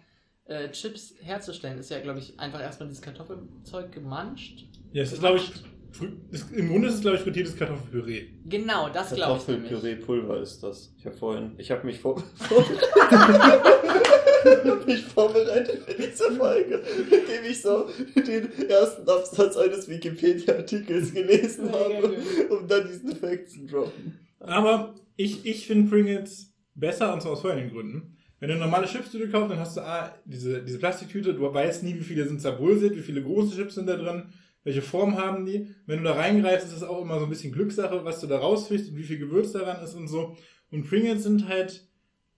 [0.45, 1.77] äh, Chips herzustellen.
[1.77, 4.65] Ist ja, glaube ich, einfach erstmal dieses Kartoffelzeug gemanscht.
[4.93, 5.51] Ja, es ist, glaube ich,
[6.53, 8.29] im Grunde ist es, glaube ich, frittiertes Kartoffelpüree.
[8.45, 9.45] Genau, das glaube ich.
[9.45, 10.93] Kartoffelpüree-Pulver ist das.
[10.97, 12.15] Ich habe vorhin, ich habe mich vor,
[14.85, 22.15] mich vorbereitet für diese Folge, indem ich so den ersten Absatz eines Wikipedia-Artikels gelesen habe,
[22.49, 24.19] um dann diesen Fact zu droppen.
[24.39, 28.17] Aber ich, ich finde Pringles besser, und zwar aus folgenden Gründen.
[28.39, 31.83] Wenn du eine normale Chipstüte kaufst, dann hast du A, diese, diese Plastiktüte, du weißt
[31.83, 34.25] nie, wie viele sind zerbröselt, wie viele große Chips sind da drin,
[34.63, 35.73] welche Form haben die.
[35.87, 38.37] Wenn du da reingreifst, ist es auch immer so ein bisschen Glückssache, was du da
[38.37, 40.37] rausfischst und wie viel Gewürz daran ist und so.
[40.69, 41.86] Und Pringles sind halt,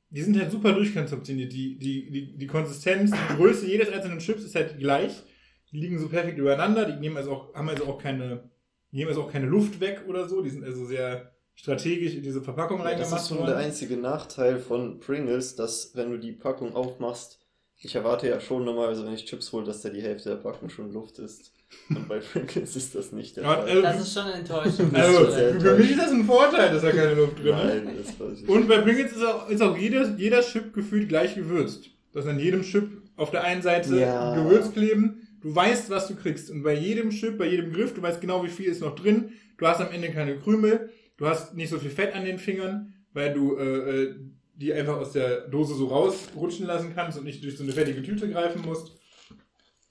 [0.09, 1.53] die sind halt super durchkonzeptioniert.
[1.53, 5.23] Die, die, die, die Konsistenz, die Größe jedes einzelnen Chips ist halt gleich.
[5.71, 8.49] Die liegen so perfekt übereinander, die nehmen also auch, haben also auch keine,
[8.91, 12.41] nehmen also auch keine Luft weg oder so, die sind also sehr strategisch in diese
[12.41, 16.31] Verpackung Ja, das reingemacht ist schon der einzige Nachteil von Pringles, dass wenn du die
[16.31, 17.39] Packung aufmachst,
[17.77, 20.69] ich erwarte ja schon normalerweise, wenn ich Chips hole, dass da die Hälfte der Packung
[20.69, 21.53] schon Luft ist.
[21.89, 23.61] Und bei Pringles ist das nicht der Fall.
[23.61, 24.95] also, Das ist schon enttäuschend.
[24.95, 27.63] Also, ist für, mich ist das ein Vorteil, dass da keine Luft drin ist.
[27.63, 28.49] Nein, das weiß ich.
[28.49, 31.89] Und bei Pringles ist auch, ist auch jeder, jeder Chip gefühlt gleich gewürzt.
[32.11, 34.35] Du hast an jedem Chip auf der einen Seite Ja.
[34.35, 35.27] Gewürz kleben.
[35.41, 36.49] Du weißt, was du kriegst.
[36.49, 39.29] Und bei jedem Chip, bei jedem Griff, du weißt genau, wie viel ist noch drin.
[39.57, 40.89] Du hast am Ende keine Krümel.
[41.17, 44.15] Du hast nicht so viel Fett an den Fingern, weil du äh, äh,
[44.55, 48.01] die einfach aus der Dose so rausrutschen lassen kannst und nicht durch so eine fertige
[48.03, 48.91] Tüte greifen musst.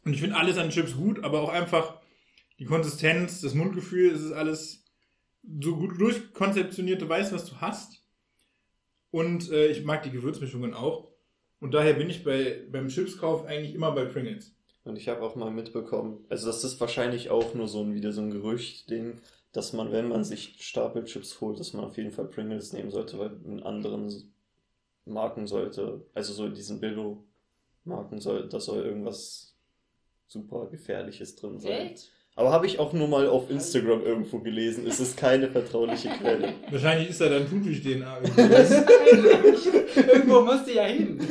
[0.09, 2.01] Und ich finde alles an Chips gut, aber auch einfach
[2.59, 4.83] die Konsistenz, das Mundgefühl, es ist alles
[5.61, 8.03] so gut durchkonzeptioniert, du weißt, was du hast.
[9.11, 11.11] Und äh, ich mag die Gewürzmischungen auch.
[11.61, 14.57] Und daher bin ich bei, beim Chipskauf eigentlich immer bei Pringles.
[14.85, 18.13] Und ich habe auch mal mitbekommen, also das ist wahrscheinlich auch nur so ein, wieder
[18.13, 19.21] so ein Gerücht-Ding,
[19.53, 23.19] dass man, wenn man sich Stapelchips holt, dass man auf jeden Fall Pringles nehmen sollte,
[23.19, 24.33] weil in anderen
[25.05, 29.48] Marken sollte, also so in diesen Billo-Marken soll, da soll irgendwas
[30.29, 31.73] super Gefährliches drin sein.
[31.73, 32.11] Echt?
[32.37, 34.87] Aber habe ich auch nur mal auf Instagram irgendwo gelesen.
[34.87, 36.53] Es ist keine vertrauliche Quelle.
[36.71, 38.19] Wahrscheinlich ist da dann Thunfisch-DNA.
[39.97, 41.19] Irgendwo musst du ja hin.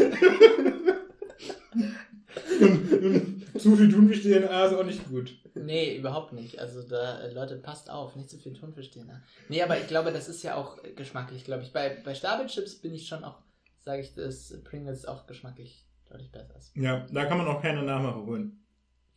[3.58, 5.34] Zu viel Thunfisch-DNA ist auch nicht gut.
[5.56, 6.60] Nee, überhaupt nicht.
[6.60, 9.22] Also da, äh, Leute, passt auf, nicht zu viel Thunfisch-DNA.
[9.48, 11.72] Nee, aber ich glaube, das ist ja auch geschmacklich, glaube ich.
[11.72, 13.38] Bei, bei Stapelchips bin ich schon auch,
[13.80, 16.76] sage ich, dass Pringles auch geschmacklich deutlich besser ist.
[16.76, 18.60] Ja, da kann man auch keine Nachmache holen.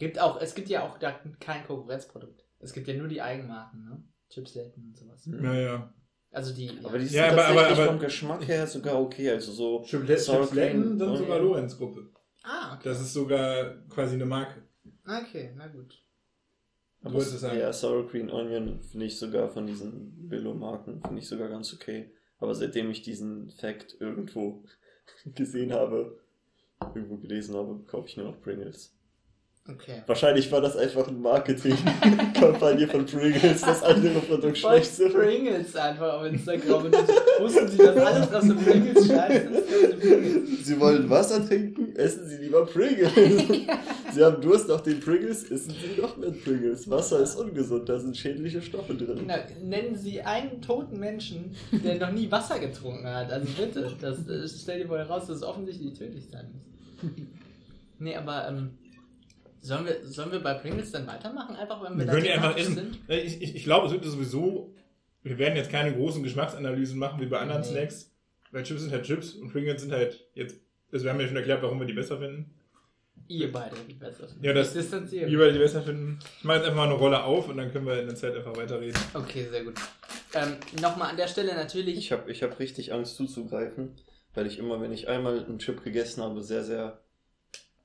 [0.00, 2.42] Gibt auch, es gibt ja auch da kein Konkurrenzprodukt.
[2.58, 4.02] Es gibt ja nur die Eigenmarken, ne?
[4.30, 5.26] Chipslaten und sowas.
[5.26, 5.94] Ja, ja.
[6.32, 6.70] Also die.
[6.82, 9.30] Aber die sind Ja, aber- tatsächlich aber- aber- vom Geschmack her sogar okay.
[9.30, 12.10] Also so Chipsletten sind und- sogar Lorenz-Gruppe.
[12.44, 12.82] ah, okay.
[12.88, 14.62] Das ist sogar quasi eine Marke.
[15.06, 16.02] Okay, na gut.
[17.02, 17.58] Du Aber wolltest sagen.
[17.58, 22.12] ja, Sour Cream Onion finde ich sogar von diesen Billo-Marken, finde ich sogar ganz okay.
[22.38, 24.64] Aber seitdem ich diesen Fact irgendwo
[25.34, 26.20] gesehen habe,
[26.94, 28.96] irgendwo gelesen habe, kaufe ich nur noch Pringles.
[29.68, 30.02] Okay.
[30.06, 35.12] Wahrscheinlich war das einfach eine Marketing-Kampagne von Pringles, dass andere Produkte schlecht sind.
[35.12, 36.94] Pringles einfach auf Instagram und
[37.40, 40.64] wussten sie, dass alles, was so Pringles scheiße ist.
[40.64, 43.12] Sie wollen Wasser trinken, essen Sie lieber Pringles.
[44.12, 46.88] Sie haben Durst nach den Pringles, essen Sie noch mehr Pringles.
[46.90, 49.24] Wasser ist ungesund, da sind schädliche Stoffe drin.
[49.26, 53.30] Na, nennen Sie einen toten Menschen, der noch nie Wasser getrunken hat.
[53.30, 57.10] Also bitte, das, äh, stell dir mal heraus, dass es offensichtlich tödlich sein muss.
[57.98, 58.70] Nee, aber ähm,
[59.60, 61.56] sollen, wir, sollen wir bei Pringles dann weitermachen?
[61.56, 62.74] Einfach, wenn wir Wir da können die einfach essen.
[62.74, 62.98] sind?
[63.08, 64.74] Äh, Ich, ich, ich glaube, es wird sowieso.
[65.22, 67.68] Wir werden jetzt keine großen Geschmacksanalysen machen wie bei anderen Nee.
[67.68, 68.10] Snacks.
[68.52, 70.56] Weil Chips sind halt Chips und Pringles sind halt jetzt.
[70.92, 72.52] Also wir haben ja schon erklärt, warum wir die besser finden.
[73.28, 74.26] Ihr beide die besser.
[74.42, 76.18] Ja, das- wir die besser finden.
[76.38, 78.34] Ich mache jetzt einfach mal eine Rolle auf und dann können wir in der Zeit
[78.34, 79.00] einfach weiterreden.
[79.14, 79.74] Okay, sehr gut.
[80.34, 81.96] Ähm, Nochmal an der Stelle natürlich.
[81.96, 83.92] Ich habe ich hab richtig Angst zuzugreifen,
[84.34, 86.98] weil ich immer, wenn ich einmal einen Chip gegessen habe, sehr, sehr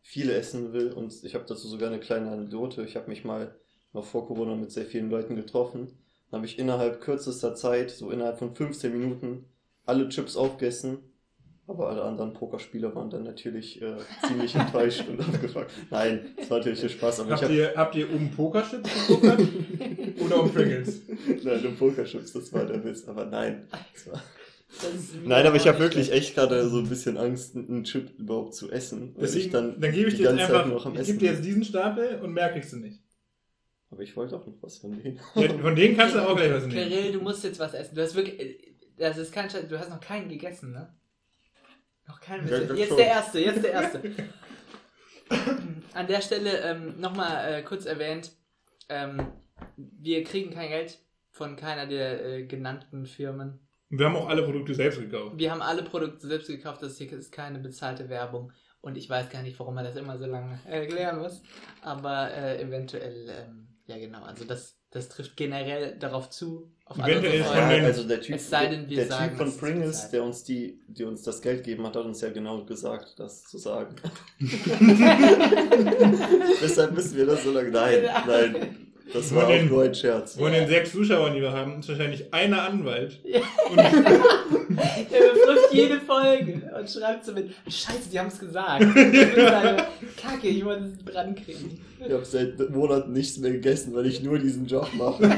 [0.06, 0.94] viele essen will.
[0.94, 2.84] Und ich habe dazu sogar eine kleine Anekdote.
[2.84, 3.56] Ich habe mich mal
[3.92, 5.88] noch vor Corona mit sehr vielen Leuten getroffen.
[6.30, 9.46] Dann habe ich innerhalb kürzester Zeit, so innerhalb von 15 Minuten,
[9.84, 11.00] alle Chips aufgegessen.
[11.68, 13.96] Aber alle anderen Pokerspieler waren dann natürlich äh,
[14.28, 15.72] ziemlich enttäuscht und aufgefragt.
[15.90, 19.08] Nein, das war natürlich ein Spaß, aber ich Habt habe ihr, habt ihr um Pokerchips
[19.08, 19.40] gepokert?
[20.24, 21.02] Oder um Pringles?
[21.44, 23.08] Nein, um Pokerchips, das war der Witz.
[23.08, 24.22] Aber nein, das war
[25.24, 28.72] Nein, aber ich habe wirklich echt gerade so ein bisschen Angst, einen Chip überhaupt zu
[28.72, 29.16] essen.
[29.20, 30.66] Deswegen, ich dann, dann, gebe ich dir jetzt einfach.
[30.68, 33.02] noch am Ich gebe dir jetzt diesen Stapel und mehr kriegst du nicht.
[33.92, 35.20] Aber ich wollte auch noch was von denen.
[35.36, 36.90] Ja, Von denen kannst du auch gleich was nehmen.
[36.90, 37.96] Kirill, du musst jetzt was essen.
[37.96, 38.76] Du hast wirklich.
[38.98, 39.68] Das ist kein Scheiß.
[39.68, 40.94] Du hast noch keinen gegessen, ne?
[42.08, 42.48] Noch keinen.
[42.48, 42.98] Ja, jetzt schon.
[42.98, 44.02] der erste, jetzt der erste.
[45.94, 48.32] An der Stelle ähm, nochmal äh, kurz erwähnt:
[48.90, 49.28] ähm,
[49.78, 51.00] Wir kriegen kein Geld
[51.32, 53.65] von keiner der äh, genannten Firmen.
[53.90, 55.34] Wir haben auch alle Produkte selbst gekauft.
[55.38, 56.82] Wir haben alle Produkte selbst gekauft.
[56.82, 58.52] Das hier ist keine bezahlte Werbung.
[58.82, 61.42] Und ich weiß gar nicht, warum man das immer so lange erklären muss.
[61.82, 64.24] Aber äh, eventuell, ähm, ja genau.
[64.24, 66.72] Also das, das trifft generell darauf zu.
[66.86, 67.76] Auf alle Eventuell Freunde.
[67.76, 70.10] den- also der Typ, Es sei denn, wir der sagen, typ von es ist Pringles,
[70.12, 73.44] der uns die, die uns das Geld gegeben hat, hat uns ja genau gesagt, das
[73.46, 73.96] zu sagen.
[76.62, 77.70] Deshalb müssen wir das so lange.
[77.72, 78.85] Nein, nein.
[79.14, 80.36] Das war den- nur ein Scherz.
[80.36, 83.20] Von den sechs Zuschauern, die wir haben, ist wahrscheinlich einer Anwalt.
[83.26, 83.40] Ja.
[83.70, 83.78] Und
[85.12, 88.84] Der überprüft jede Folge und schreibt so mit, scheiße, die haben es gesagt.
[88.84, 89.78] Ich bin eine
[90.22, 91.80] Kacke, ich wollte es dran kriegen.
[92.06, 95.30] Ich habe seit Monaten nichts mehr gegessen, weil ich nur diesen Job mache.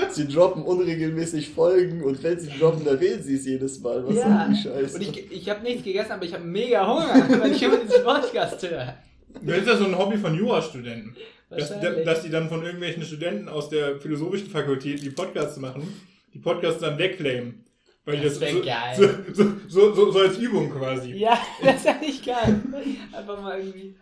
[0.10, 4.06] sie droppen unregelmäßig Folgen und wenn sie droppen, erwähnen sie es jedes Mal.
[4.06, 4.46] Was Ja.
[4.46, 4.96] soll die Scheiße?
[4.96, 8.02] Und ich, ich habe nichts gegessen, aber ich habe mega Hunger, weil ich immer diesen
[8.04, 8.94] Podcast höre.
[9.42, 11.14] das ist ja so ein Hobby von Jurastudenten.
[11.50, 15.82] Dass, dass die dann von irgendwelchen Studenten aus der philosophischen Fakultät, die Podcasts machen,
[16.34, 17.64] die Podcasts dann wegclaimen.
[18.04, 18.96] Weil Das das, wär so, geil.
[19.32, 21.12] So, so, so, so, als Übung quasi.
[21.12, 22.60] Ja, das ist eigentlich geil.
[23.12, 23.96] Einfach mal irgendwie.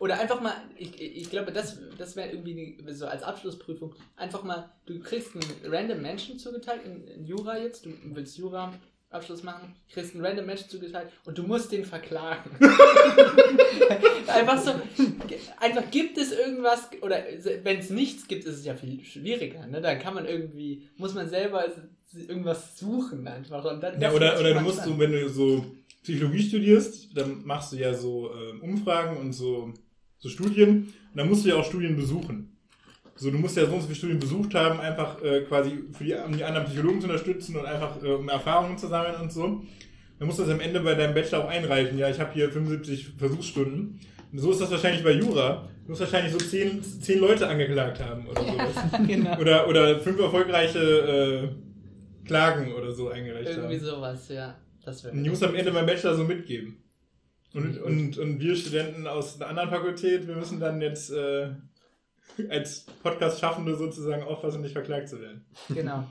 [0.00, 3.94] Oder einfach mal, ich, ich glaube, das, das wäre irgendwie so als Abschlussprüfung.
[4.16, 8.74] Einfach mal, du kriegst einen random Menschen zugeteilt, in, in Jura jetzt, du willst Jura
[9.14, 12.50] Abschluss machen, kriegst einen random Menschen zugeteilt und du musst den verklagen.
[14.28, 14.72] einfach so,
[15.60, 17.22] einfach gibt es irgendwas, oder
[17.62, 19.80] wenn es nichts gibt, ist es ja viel schwieriger, ne?
[19.80, 21.64] Dann kann man irgendwie, muss man selber
[22.14, 23.64] irgendwas suchen einfach.
[23.64, 25.64] Und dann, Ja, oder, oder du musst so, wenn du so
[26.02, 29.72] Psychologie studierst, dann machst du ja so ähm, Umfragen und so,
[30.18, 30.92] so Studien.
[31.10, 32.53] Und dann musst du ja auch Studien besuchen.
[33.16, 36.04] So, du musst ja so und so viele Studien besucht haben, einfach äh, quasi für
[36.04, 39.32] die, um die anderen Psychologen zu unterstützen und einfach äh, um Erfahrungen zu sammeln und
[39.32, 39.62] so.
[40.18, 41.98] Dann musst du das am Ende bei deinem Bachelor auch einreichen.
[41.98, 44.00] Ja, ich habe hier 75 Versuchsstunden.
[44.32, 45.68] Und so ist das wahrscheinlich bei Jura.
[45.84, 48.74] Du musst wahrscheinlich so 10, 10 Leute angeklagt haben oder sowas.
[49.06, 49.38] genau.
[49.38, 53.84] Oder, oder fünf erfolgreiche äh, Klagen oder so eingereicht Irgendwie haben.
[53.84, 54.56] sowas, ja.
[54.84, 56.78] Das Und die muss am Ende beim Bachelor so mitgeben.
[57.54, 61.50] Und, und, und wir Studenten aus einer anderen Fakultät, wir müssen dann jetzt äh,
[62.48, 65.46] als Podcast-Schaffende sozusagen aufpassen, nicht verklagt zu werden.
[65.68, 66.06] Genau.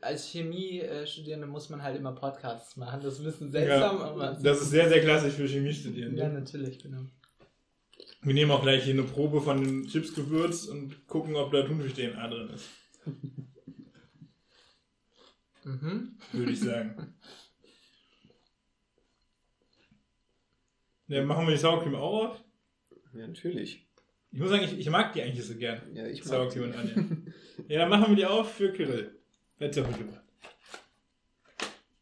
[0.00, 3.00] Als Chemie-Studierende muss man halt immer Podcasts machen.
[3.02, 4.38] Das ist ein bisschen seltsam, Ja, aber.
[4.42, 6.20] das ist sehr, sehr klassisch für Chemiestudierende.
[6.20, 7.02] Ja, natürlich, genau.
[8.22, 12.26] Wir nehmen auch gleich hier eine Probe von den Chipsgewürz und gucken, ob da Thunfisch-DNA
[12.28, 12.68] drin ist,
[15.64, 16.18] Mhm.
[16.32, 17.14] würde ich sagen.
[21.06, 22.44] Ja, machen wir die Sour Cream auch auf?
[23.12, 23.86] Ja, natürlich.
[24.34, 25.80] Ich muss sagen, ich, ich mag die eigentlich so gern.
[25.94, 26.76] Ja, ich Sour mag Cream und.
[26.76, 27.34] Onion.
[27.68, 29.14] Ja, dann machen wir die auf für Kirill.
[29.58, 30.22] Hätte ja mitgebracht.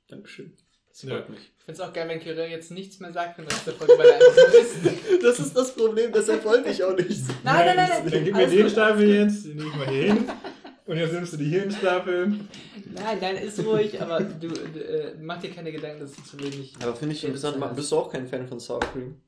[0.09, 0.57] Dankeschön.
[0.89, 1.11] Das Ja.
[1.11, 1.41] freut mich.
[1.59, 3.75] Ich finde es auch geil, wenn Kirill jetzt nichts mehr sagt für den Rest der
[3.75, 5.23] Folge, weil er einfach ist.
[5.23, 7.21] Das ist das Problem, deshalb wollte ich auch nicht.
[7.45, 8.11] Nein, nein, nein, nein.
[8.11, 8.71] Dann gib mir den gut.
[8.73, 10.25] Stapel jetzt, den nehme ich mal hier hin.
[10.87, 12.27] Und jetzt nimmst du die hier in Stapel.
[12.27, 16.41] Nein, nein, ist ruhig, aber du, du äh, mach dir keine Gedanken, dass du zu
[16.41, 16.75] wenig.
[16.83, 19.21] Aber finde ich interessant, bist du auch kein Fan von Sour Cream?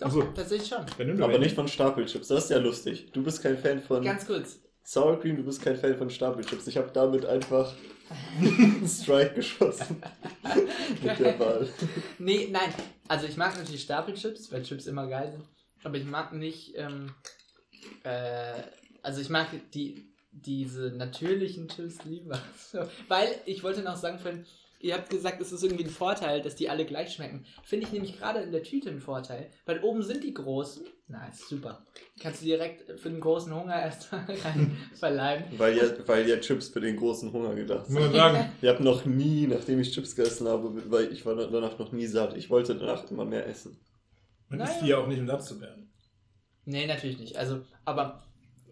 [0.00, 0.22] Doch, so.
[0.22, 1.22] tatsächlich schon.
[1.22, 3.10] Aber nicht von Stapelchips, das ist ja lustig.
[3.12, 4.60] Du bist kein Fan von Ganz kurz.
[4.82, 6.66] Sour Cream, du bist kein Fan von Stapelchips.
[6.66, 7.72] Ich habe damit einfach
[8.40, 10.02] einen Strike geschossen.
[11.02, 11.68] Mit der Wahl.
[12.18, 12.72] Nee, nein.
[13.06, 15.44] Also ich mag natürlich Stapelchips, weil Chips immer geil sind.
[15.84, 17.14] Aber ich mag nicht, ähm,
[18.02, 18.62] äh,
[19.02, 22.38] also ich mag die, diese natürlichen Chips lieber.
[23.08, 24.44] Weil, ich wollte noch sagen, vorhin,
[24.80, 27.44] ihr habt gesagt, es ist irgendwie ein Vorteil, dass die alle gleich schmecken.
[27.62, 30.84] Finde ich nämlich gerade in der Tüte einen Vorteil, weil oben sind die großen.
[31.08, 31.84] Na, ist super.
[32.20, 35.44] Kannst du direkt für den großen Hunger erst rein verleiben.
[35.58, 38.12] Weil ja, weil ja Chips für den großen Hunger gedacht Muss sind.
[38.12, 41.78] man sagen, Ich habe noch nie, nachdem ich Chips gegessen habe, weil ich war danach
[41.78, 42.36] noch nie satt.
[42.36, 43.76] Ich wollte danach immer mehr essen.
[44.48, 44.70] man Naja.
[44.70, 45.92] isst die ja auch nicht, um satt zu werden.
[46.64, 47.36] Nee, natürlich nicht.
[47.36, 48.22] Also, aber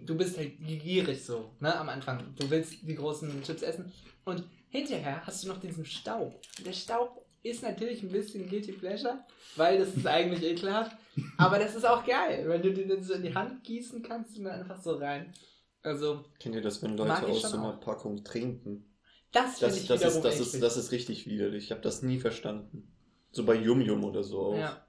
[0.05, 2.35] du bist halt gierig so, ne, am Anfang.
[2.39, 3.93] Du willst die großen Chips essen
[4.25, 6.41] und hinterher hast du noch diesen Staub.
[6.59, 9.19] Und der Staub ist natürlich ein bisschen Guilty Pleasure,
[9.57, 10.97] weil das ist eigentlich ekelhaft.
[11.37, 14.37] Aber das ist auch geil, wenn du den dann so in die Hand gießen kannst
[14.39, 15.33] und dann einfach so rein.
[15.83, 17.81] Also, Kennt ihr das, wenn Leute aus so einer auch.
[17.81, 18.85] Packung trinken?
[19.33, 21.65] das finde Das, ich das, ist, das, ist, das ist richtig widerlich.
[21.65, 22.91] Ich habe das nie verstanden.
[23.31, 24.57] So bei Yum Yum oder so auch.
[24.59, 24.85] ja.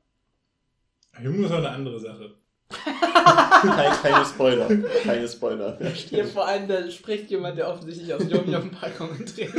[1.22, 2.36] Junge ist auch eine andere Sache.
[3.76, 4.68] Kein, keine Spoiler.
[5.04, 5.78] Keine Spoiler.
[5.82, 9.54] Ja, Hier vor allem, da spricht jemand, der offensichtlich aus Yum-Yum-Packungen trinkt.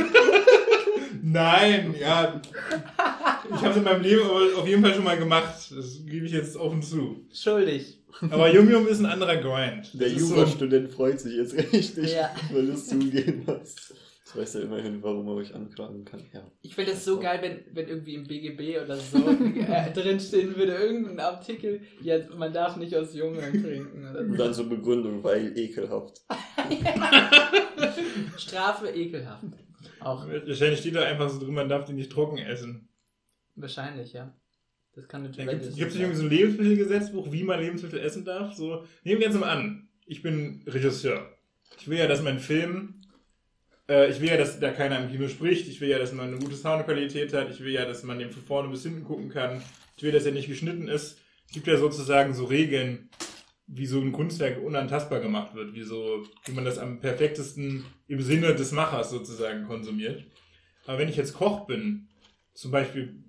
[1.23, 2.41] Nein, ja.
[3.49, 5.53] Ich habe es in meinem Leben aber auf jeden Fall schon mal gemacht.
[5.75, 7.25] Das gebe ich jetzt offen zu.
[7.33, 7.97] Schuldig.
[8.29, 9.89] Aber Yum Yum ist ein anderer Grind.
[9.93, 12.29] Der ist so- Jurastudent freut sich jetzt richtig, Ja.
[12.51, 13.93] weil du es zugeben hast.
[14.33, 16.21] Ich weiß ja immerhin, warum er euch anklagen kann.
[16.33, 16.49] Ja.
[16.61, 20.73] Ich finde das so geil, wenn, wenn irgendwie im BGB oder so äh, drinstehen würde,
[20.73, 24.07] irgendein Artikel, ja, man darf nicht aus Jungen trinken.
[24.09, 24.37] Oder Und so.
[24.37, 26.21] dann so Begründung, weil ekelhaft.
[28.37, 29.43] Strafe ekelhaft.
[29.99, 32.87] Auch Wahrscheinlich steht da einfach so drin, man darf die nicht trocken essen.
[33.55, 34.33] wahrscheinlich, ja.
[34.93, 35.49] Das kann natürlich.
[35.49, 38.53] gibt es nicht irgendwie so ein Lebensmittelgesetzbuch, wie man Lebensmittel essen darf.
[38.53, 41.37] So, nehmen wir jetzt mal an, ich bin Regisseur.
[41.79, 43.00] Ich will ja, dass mein Film,
[43.91, 45.67] äh, ich will ja, dass da keiner im Kino spricht.
[45.67, 47.51] Ich will ja, dass man eine gute Soundqualität hat.
[47.51, 49.61] Ich will ja, dass man den von vorne bis hinten gucken kann.
[49.97, 51.19] Ich will, dass er nicht geschnitten ist.
[51.45, 53.09] Es gibt ja sozusagen so Regeln,
[53.67, 58.21] wie so ein Kunstwerk unantastbar gemacht wird, wie so, wie man das am perfektesten im
[58.21, 60.23] Sinne des Machers sozusagen konsumiert.
[60.85, 62.07] Aber wenn ich jetzt Koch bin,
[62.53, 63.23] zum Beispiel,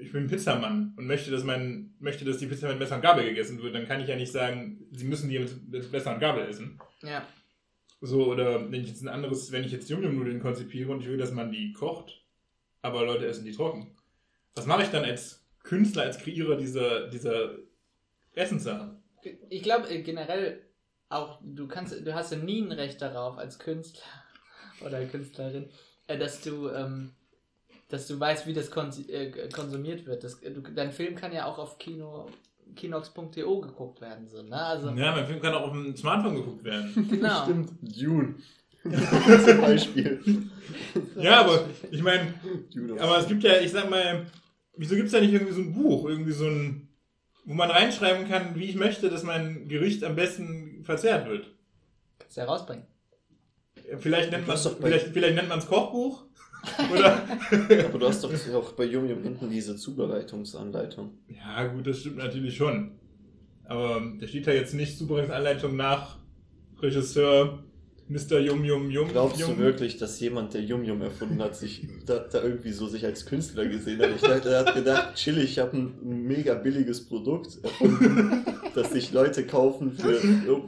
[0.00, 3.24] ich bin Pizzamann und möchte, dass mein, möchte, dass die Pizza mit Messer und Gabel
[3.24, 6.46] gegessen wird, dann kann ich ja nicht sagen, sie müssen die mit, Messer und Gabel
[6.46, 6.78] essen.
[7.02, 7.26] Ja.
[8.00, 11.16] So, oder wenn ich jetzt ein anderes, wenn ich jetzt Yum-Yum-Nudeln konzipiere und ich will,
[11.16, 12.22] dass man die kocht,
[12.82, 13.96] aber Leute essen die trocken.
[14.54, 17.56] Was mache ich dann als Künstler, als Kreierer dieser, dieser
[18.32, 19.02] Essenssachen?
[19.48, 20.62] Ich glaube äh, generell
[21.08, 24.04] auch, du kannst, du hast ja nie ein Recht darauf als Künstler
[24.84, 25.70] oder Künstlerin,
[26.06, 27.12] äh, dass du, ähm,
[27.88, 30.22] dass du weißt, wie das äh, konsumiert wird.
[30.22, 32.30] Das, du, dein Film kann ja auch auf Kino,
[32.74, 34.56] kinox.to geguckt werden, so, ne?
[34.56, 37.08] Also, Ja, mein Film kann auch auf dem Smartphone geguckt werden.
[37.10, 37.44] genau.
[37.44, 37.70] Stimmt.
[37.82, 38.34] Dune.
[38.82, 40.20] Zum Beispiel.
[41.16, 42.34] ja, aber ich meine,
[42.98, 44.26] aber es gibt ja, ich sag mal,
[44.76, 46.88] wieso gibt es da nicht irgendwie so ein Buch, irgendwie so ein,
[47.44, 51.50] wo man reinschreiben kann, wie ich möchte, dass mein Gericht am besten verzehrt wird?
[52.18, 52.86] Kannst du ja rausbringen.
[53.98, 56.24] Vielleicht nennt man es Kochbuch.
[56.92, 57.22] Oder?
[57.88, 61.12] Aber du hast doch auch bei Yum Yum hinten diese Zubereitungsanleitung.
[61.28, 62.92] ja, gut, das stimmt natürlich schon.
[63.64, 66.18] Aber da steht da jetzt nicht Zubereitungsanleitung nach
[66.80, 67.58] Regisseur
[68.08, 68.38] Mr.
[68.38, 69.08] Yum Yum Yum.
[69.08, 69.56] Glaubst Yum.
[69.56, 73.04] du wirklich, dass jemand, der Yum Yum erfunden hat, sich da, da irgendwie so sich
[73.04, 74.10] als Künstler gesehen hat?
[74.14, 78.44] Ich dachte, er hat gedacht, chill, ich habe ein, mega billiges Produkt erfunden,
[78.76, 80.22] das sich Leute kaufen, für,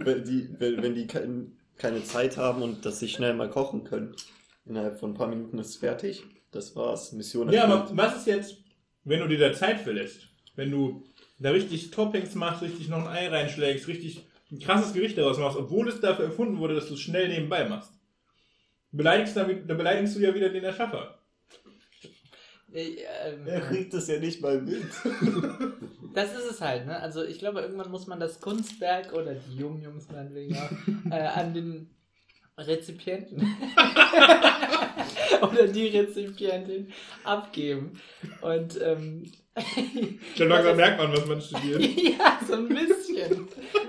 [0.04, 3.84] wenn die, wenn, wenn die kein, keine Zeit haben und das sich schnell mal kochen
[3.84, 4.16] können.
[4.68, 6.24] Innerhalb von ein paar Minuten ist es fertig.
[6.50, 7.12] Das war's.
[7.12, 7.90] Mission Ja, erfüllt.
[7.90, 8.56] aber was ist jetzt,
[9.04, 10.28] wenn du dir da Zeit verlässt?
[10.56, 11.04] Wenn du
[11.38, 15.56] da richtig Toppings machst, richtig noch ein Ei reinschlägst, richtig ein krasses Gericht daraus machst,
[15.58, 17.92] obwohl es dafür erfunden wurde, dass du es schnell nebenbei machst.
[18.92, 21.18] Beleidigst dann, dann beleidigst du ja wieder den Erschaffer.
[22.72, 24.84] Ähm, Er kriegt es ja nicht mal mit.
[26.14, 26.98] Das ist es halt, ne?
[27.00, 31.20] Also ich glaube, irgendwann muss man das Kunstwerk oder die jungen Jungs meinetwegen auch, äh,
[31.20, 31.90] an den
[32.58, 33.40] Rezipienten
[35.42, 36.92] oder die Rezipientin
[37.24, 38.00] abgeben.
[38.40, 39.30] Und ähm,
[40.36, 41.82] Dann langsam merkt man, was man studiert.
[42.18, 43.48] ja, so ein bisschen.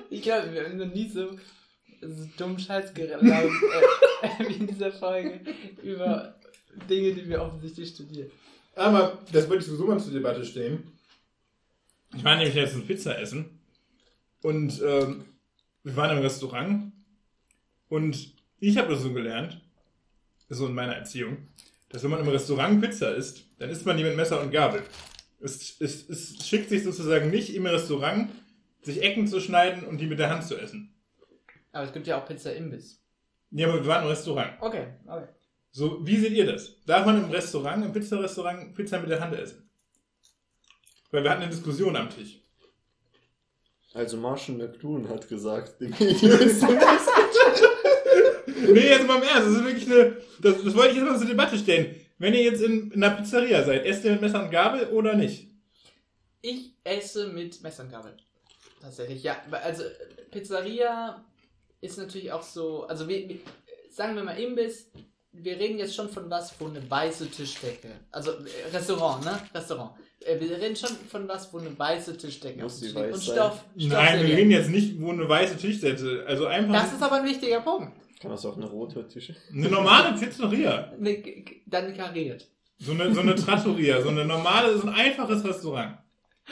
[0.10, 1.32] Ich glaube, wir haben noch nie so,
[2.02, 3.52] so dumm Scheiß gelabert
[4.22, 5.42] äh, wie in dieser Folge
[5.84, 6.36] über
[6.90, 8.32] Dinge, die wir offensichtlich studieren.
[8.76, 10.92] Aber das wollte ich sowieso mal zur Debatte stellen.
[12.16, 13.60] Ich war nämlich letztens Pizza essen
[14.42, 15.26] und ähm,
[15.84, 16.92] wir waren im Restaurant
[17.90, 19.62] und ich habe das so gelernt,
[20.50, 21.50] so in meiner Erziehung,
[21.90, 24.84] dass wenn man im Restaurant Pizza isst, dann isst man die mit Messer und Gabel.
[25.42, 28.30] Es, es, es schickt sich sozusagen nicht im Restaurant,
[28.82, 30.94] sich Ecken zu schneiden und die mit der Hand zu essen.
[31.72, 33.02] Aber es gibt ja auch Pizza-Imbiss.
[33.52, 34.54] Ja, aber wir waren im Restaurant.
[34.60, 35.28] Okay, okay.
[35.72, 36.84] So, wie seht ihr das?
[36.86, 39.70] Darf man im Restaurant, im Pizzarestaurant, Pizza mit der Hand essen?
[41.12, 42.42] Weil wir hatten eine Diskussion am Tisch.
[43.94, 46.64] Also Marshall McLuhan hat gesagt, dem ist
[48.68, 50.18] Nee, jetzt mal im Ernst, das ist wirklich eine.
[50.42, 51.96] Das, das wollte ich jetzt mal zur Debatte stellen.
[52.18, 55.16] Wenn ihr jetzt in, in einer Pizzeria seid, esst ihr mit Messer und Gabel oder
[55.16, 55.48] nicht?
[56.42, 58.16] Ich esse mit Messer und Gabel.
[58.82, 59.38] Tatsächlich, ja.
[59.64, 59.84] Also
[60.32, 61.24] Pizzeria
[61.82, 63.38] ist natürlich auch so, also wir, wir,
[63.90, 64.90] sagen wir mal Imbiss,
[65.32, 69.40] wir reden jetzt schon von was, wo eine weiße Tischdecke, also äh, Restaurant, ne?
[69.54, 69.92] Restaurant.
[70.26, 72.96] Äh, Wir reden schon von was, wo eine weiße Tischdecke Muss liegt.
[72.96, 73.36] weiß und sein?
[73.36, 73.64] Stoff.
[73.76, 76.26] Nein, wir reden jetzt nicht, wo eine weiße Tischdecke.
[76.28, 77.94] Also einfach Das ist aber ein wichtiger Punkt.
[78.20, 79.36] Kann das auch eine rote Tische?
[79.54, 80.94] eine normale Pizzeria.
[81.00, 82.48] Ne, g- dann kariert.
[82.78, 85.98] So eine, so eine Trattoria, so eine normale, so ein einfaches Restaurant.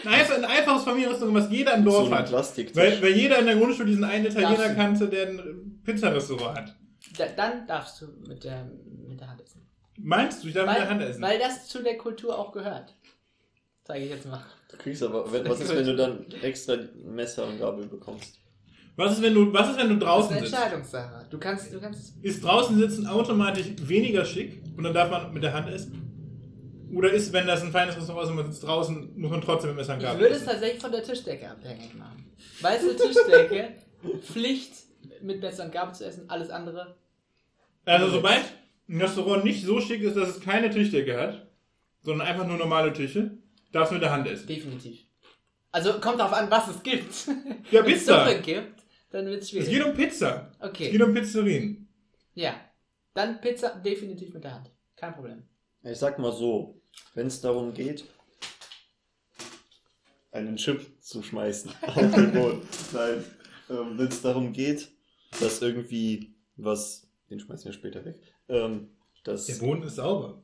[0.03, 2.31] Ein, einfach, ein einfaches Familienrestaurant, was jeder im Dorf so ein hat.
[2.75, 6.75] Weil, weil jeder in der Grundschule diesen einen Italiener kannte, der ein Pizzarestaurant hat.
[7.17, 8.69] Da, dann darfst du mit der,
[9.07, 9.61] mit der Hand essen.
[9.97, 11.21] Meinst du, ich darf mit der Hand Weil, essen?
[11.21, 12.93] weil das zu der Kultur auch gehört.
[13.83, 14.43] Zeige ich jetzt mal.
[14.69, 18.39] Du kriegst aber, was ist, wenn du dann extra Messer und Gabel bekommst?
[18.97, 20.53] Was ist, wenn du, was ist, wenn du Das ist draußen eine sitzt?
[20.53, 21.25] Entscheidungssache.
[21.29, 22.13] Du kannst, du kannst.
[22.23, 26.03] Ist draußen sitzen automatisch weniger schick und dann darf man mit der Hand essen?
[26.93, 29.69] Oder ist, wenn das ein feines Restaurant ist und man sitzt draußen, muss man trotzdem
[29.71, 32.25] mit Messer und Ich Gabel würde es tatsächlich von der Tischdecke abhängig machen.
[32.61, 33.73] Weiße Tischdecke,
[34.21, 34.71] Pflicht
[35.21, 36.95] mit Messer und Gabel zu essen, alles andere.
[37.85, 38.43] Also sobald
[38.89, 41.47] ein Restaurant nicht so schick ist, dass es keine Tischdecke hat,
[42.03, 43.31] sondern einfach nur normale Tische,
[43.71, 44.47] darfst du mit der Hand essen.
[44.47, 45.01] Definitiv.
[45.71, 47.13] Also kommt darauf an, was es gibt.
[47.69, 48.25] Ja, Wenn es Pizza.
[48.27, 49.69] Suppe gibt, dann wird es Es schwierig.
[49.69, 50.51] geht um Pizza.
[50.59, 51.87] Es Okay, geht um Pizzerien.
[52.35, 52.59] ja.
[53.13, 54.69] Dann Pizza definitiv mit der Hand.
[54.95, 55.41] Kein Problem.
[55.81, 56.79] Ich sag mal so,
[57.15, 58.03] wenn es darum geht,
[60.31, 62.61] einen Chip zu schmeißen auf den Boden.
[62.93, 63.23] Nein,
[63.69, 64.89] ähm, wenn es darum geht,
[65.39, 68.17] dass irgendwie was, den schmeißen wir später weg,
[68.49, 68.89] ähm,
[69.23, 70.43] dass Der Boden ist sauber.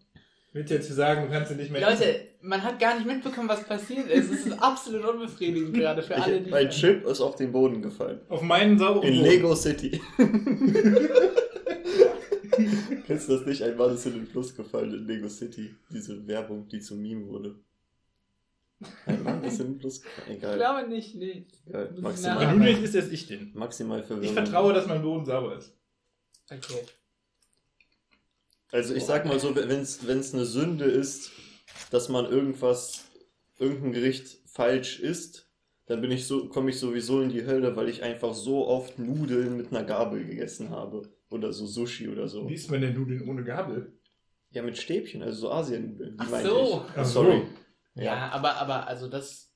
[0.51, 1.99] Willst du jetzt sagen, du kannst ihn nicht mehr essen?
[2.07, 4.29] Leute, man hat gar nicht mitbekommen, was passiert ist.
[4.29, 6.49] Es ist absolut unbefriedigend gerade für alle, ich, die.
[6.51, 8.19] mein Chip ist auf den Boden gefallen.
[8.27, 9.29] Auf meinen sauberen In Boden.
[9.29, 10.01] Lego City.
[13.07, 13.63] Kennst du das nicht?
[13.63, 15.73] Ein Mann ist in den Fluss gefallen in Lego City.
[15.89, 17.55] Diese Werbung, die zum Meme wurde.
[19.05, 20.27] Ein Mann ist in den Fluss gefallen.
[20.31, 20.57] Ich Egal.
[20.57, 21.47] glaube nicht, nee.
[21.65, 21.93] Egal.
[21.95, 23.51] Ich Maximal, Wenn du nicht isst, esse ich den.
[23.55, 24.25] maximal Verwirrung.
[24.25, 25.73] Ich vertraue, dass mein Boden sauber ist.
[26.51, 26.83] Okay.
[28.71, 31.31] Also ich sag mal so, wenn es eine Sünde ist,
[31.91, 33.05] dass man irgendwas,
[33.57, 35.49] irgendein Gericht falsch isst,
[35.85, 38.99] dann bin ich so, komme ich sowieso in die Hölle, weil ich einfach so oft
[38.99, 41.03] Nudeln mit einer Gabel gegessen habe.
[41.29, 42.47] Oder so Sushi oder so.
[42.47, 43.91] Wie isst man denn Nudeln ohne Gabel?
[44.51, 46.15] Ja, mit Stäbchen, also so Asiennudeln.
[46.17, 46.85] Die Ach so.
[46.95, 47.23] Ach so.
[47.23, 47.41] Sorry.
[47.95, 49.51] Ja, aber, aber, also das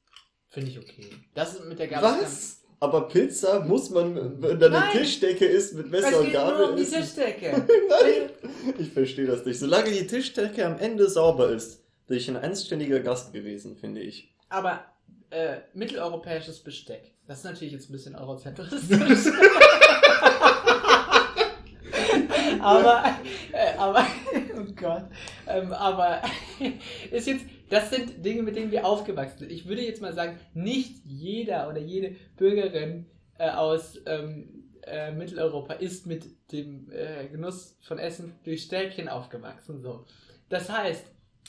[0.47, 1.05] finde ich okay.
[1.35, 2.09] Das mit der Gabel.
[2.21, 2.63] Was?
[2.79, 4.97] Aber Pizza muss man, wenn da eine Nein.
[4.97, 6.83] Tischdecke ist, mit Es Messer und geht nur Gabel um die?
[6.83, 7.65] Tischdecke.
[7.89, 8.29] Nein,
[8.77, 9.59] ich verstehe das nicht.
[9.59, 11.83] Solange die Tischdecke am Ende sauber ist,
[12.15, 14.33] ich ein anständiger Gast gewesen, finde ich.
[14.49, 14.85] Aber
[15.29, 17.11] äh, mitteleuropäisches Besteck.
[17.27, 19.33] Das ist natürlich jetzt ein bisschen eurozentristisch.
[22.61, 23.03] aber,
[23.51, 24.05] äh, aber,
[24.57, 25.03] oh Gott,
[25.47, 26.21] ähm, aber
[27.11, 29.51] ist jetzt, das sind Dinge, mit denen wir aufgewachsen sind.
[29.51, 35.73] Ich würde jetzt mal sagen, nicht jeder oder jede Bürgerin äh, aus ähm, äh, Mitteleuropa
[35.73, 39.81] ist mit dem äh, Genuss von Essen durch Stäbchen aufgewachsen.
[39.81, 40.05] So.
[40.47, 41.05] Das heißt,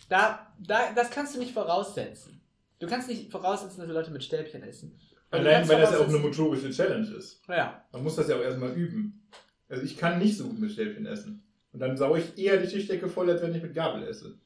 [0.09, 2.41] da, da, das kannst du nicht voraussetzen.
[2.79, 4.99] Du kannst nicht voraussetzen, dass Leute mit Stäbchen essen.
[5.31, 7.43] Allein, weil das ja auch eine motorische Challenge ist.
[7.49, 9.29] Ja, Man muss das ja auch erstmal üben.
[9.69, 11.43] Also ich kann nicht so gut mit Stäbchen essen.
[11.73, 14.39] Und dann saue ich eher die Tischdecke voll, als wenn ich mit Gabel esse.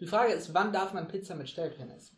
[0.00, 2.16] die Frage ist, wann darf man Pizza mit Stäbchen essen?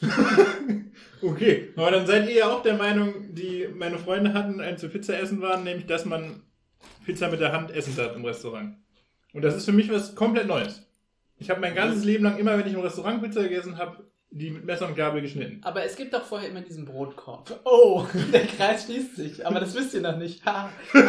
[1.22, 4.88] okay, aber dann seid ihr ja auch der Meinung, die meine Freunde hatten, als wir
[4.88, 6.42] Pizza essen waren, nämlich, dass man
[7.04, 8.76] Pizza mit der Hand essen darf im Restaurant.
[9.32, 10.82] Und das ist für mich was komplett Neues.
[11.40, 14.50] Ich habe mein ganzes Leben lang immer, wenn ich im Restaurant Pizza gegessen habe, die
[14.50, 15.60] mit Messer und Gabel geschnitten.
[15.64, 17.60] Aber es gibt doch vorher immer diesen Brotkorb.
[17.64, 19.46] Oh, der Kreis schließt sich.
[19.46, 20.44] Aber das wisst ihr noch nicht.
[20.44, 20.70] Ha.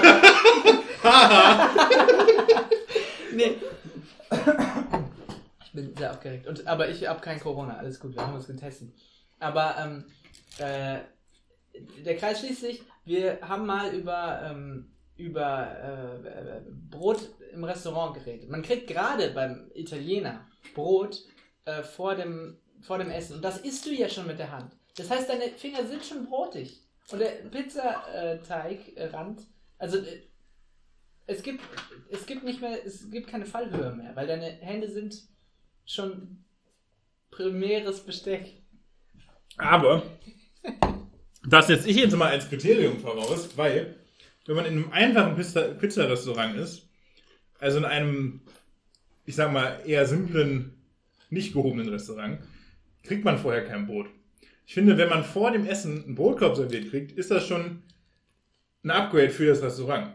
[3.35, 3.57] nee.
[5.65, 6.47] Ich bin sehr aufgeregt.
[6.47, 7.75] Und, aber ich habe kein Corona.
[7.75, 8.93] Alles gut, wir haben uns getestet.
[9.39, 10.05] Aber ähm,
[10.57, 10.99] äh,
[12.05, 12.83] der Kreis schließt sich.
[13.03, 15.67] Wir haben mal über, ähm, über
[16.23, 18.49] äh, äh, Brot im Restaurant geredet.
[18.49, 21.23] Man kriegt gerade beim Italiener Brot
[21.65, 23.35] äh, vor, dem, vor dem Essen.
[23.37, 24.75] Und das isst du ja schon mit der Hand.
[24.97, 26.81] Das heißt, deine Finger sind schon brotig.
[27.11, 29.41] Und der Pizzateigrand,
[29.77, 30.21] also äh,
[31.27, 31.61] es gibt,
[32.09, 35.15] es gibt nicht mehr, es gibt keine Fallhöhe mehr, weil deine Hände sind
[35.85, 36.43] schon
[37.31, 38.61] primäres Besteck.
[39.57, 40.03] Aber
[41.47, 43.95] das setze ich jetzt mal als Kriterium voraus, weil
[44.45, 46.89] wenn man in einem einfachen Pizza- Pizzarestaurant ist,
[47.61, 48.41] also in einem,
[49.25, 50.73] ich sag mal, eher simplen,
[51.29, 52.39] nicht gehobenen Restaurant,
[53.03, 54.07] kriegt man vorher kein Brot.
[54.65, 57.83] Ich finde, wenn man vor dem Essen einen Brotkorb serviert kriegt, ist das schon
[58.83, 60.13] ein Upgrade für das Restaurant.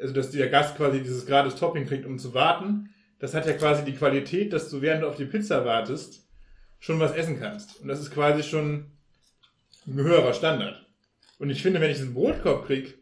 [0.00, 2.90] Also, dass der Gast quasi dieses gratis Topping kriegt, um zu warten.
[3.18, 6.26] Das hat ja quasi die Qualität, dass du, während du auf die Pizza wartest,
[6.78, 7.80] schon was essen kannst.
[7.80, 8.86] Und das ist quasi schon
[9.86, 10.86] ein höherer Standard.
[11.38, 12.98] Und ich finde, wenn ich diesen Brotkorb krieg,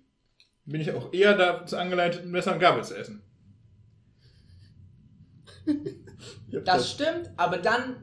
[0.64, 3.22] bin ich auch eher dazu angeleitet, ein Messer und Gabel zu essen.
[6.64, 7.96] Das stimmt, aber dann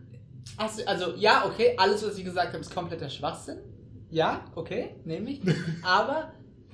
[0.57, 3.59] hast du, also ja, okay, alles, was ich gesagt habe, ist kompletter Schwachsinn.
[4.09, 5.41] Ja, okay, nehme ich.
[5.83, 6.31] Aber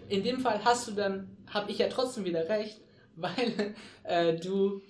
[0.09, 2.81] in dem Fall hast du dann, habe ich ja trotzdem wieder recht,
[3.15, 3.73] weil
[4.03, 4.81] äh, du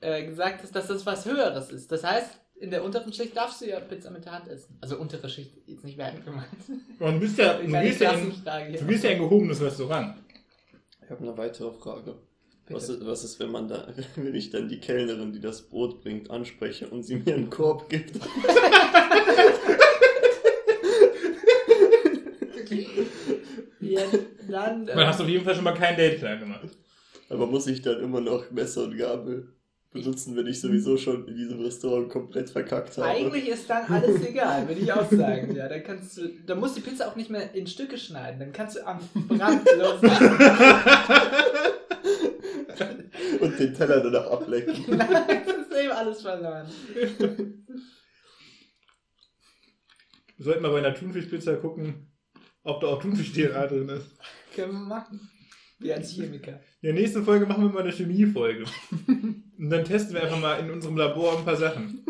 [0.00, 1.92] äh, gesagt hast, dass das was Höheres ist.
[1.92, 4.78] Das heißt, in der unteren Schicht darfst du ja Pizza mit der Hand essen.
[4.80, 6.48] Also untere Schicht, jetzt nicht werden gemeint.
[6.98, 8.80] Du bist ja, du gehst ja, in, Klassenfrage hier.
[8.80, 10.16] du gehst ja in ein gehobenes Restaurant.
[11.02, 12.16] Ich habe eine weitere Frage.
[12.68, 13.86] Was ist, was ist, wenn man da,
[14.16, 17.88] wenn ich dann die Kellnerin, die das Brot bringt, anspreche und sie mir einen Korb
[17.88, 18.18] gibt?
[23.80, 24.02] Ja,
[24.48, 26.68] dann, Dann hast du auf jeden Fall schon mal kein Date klar gemacht.
[27.28, 29.48] Aber muss ich dann immer noch Messer und Gabel
[29.92, 33.08] benutzen, wenn ich sowieso schon in diesem Restaurant komplett verkackt habe?
[33.08, 35.54] Eigentlich ist dann alles egal, würde ich auch sagen.
[35.54, 38.40] Ja, dann kannst du, dann musst du die Pizza auch nicht mehr in Stücke schneiden.
[38.40, 38.98] Dann kannst du am
[39.30, 40.30] Rand loslassen.
[43.40, 44.74] Und den Teller danach ablecken.
[44.96, 46.66] Nein, das ist eben alles verloren.
[50.36, 52.12] Wir sollten mal bei einer Thunfischpizza gucken,
[52.62, 54.18] ob da auch Thunfisch-DNA drin ist.
[54.54, 55.30] Können wir machen.
[55.78, 56.60] Wie als Chemiker.
[56.80, 58.64] In der nächsten Folge machen wir mal eine Chemie-Folge.
[59.06, 62.04] Und dann testen wir einfach mal in unserem Labor ein paar Sachen.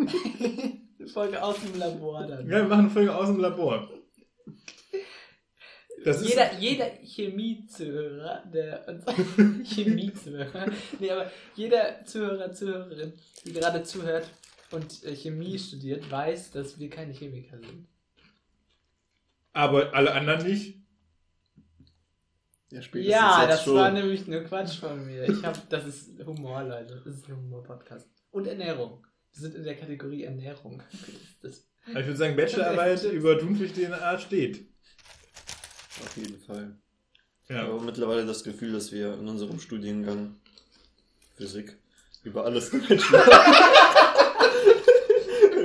[0.98, 2.48] Eine Folge aus dem Labor dann.
[2.48, 3.90] Ja, wir machen eine Folge aus dem Labor.
[6.04, 9.04] Das ist, Jeder, jeder Chemie-Zuhörer, der uns
[9.74, 10.66] Chemie-Zuhörer,
[11.00, 13.12] nee, aber jeder Zuhörer, Zuhörerin,
[13.44, 14.26] die gerade zuhört
[14.70, 17.86] und äh, Chemie studiert, weiß, dass wir keine Chemiker sind.
[19.52, 20.78] aber alle anderen nicht.
[22.70, 23.76] Ja, spätestens Ja, das schon.
[23.76, 25.28] war nämlich nur Quatsch von mir.
[25.28, 27.00] Ich hab, das ist Humor, Leute.
[27.04, 28.08] Das ist ein Humor-Podcast.
[28.32, 29.06] Und Ernährung.
[29.32, 30.82] Wir sind in der Kategorie Ernährung.
[31.40, 34.66] Das, Ich würde sagen, Bachelorarbeit über Thunfisch-DNA steht.
[36.04, 36.76] Auf jeden Fall.
[37.44, 37.62] Ich Ja.
[37.66, 40.36] habe mittlerweile das Gefühl, dass wir in unserem Studiengang
[41.36, 41.76] Physik
[42.22, 43.64] über alles eine Bachelorarbeit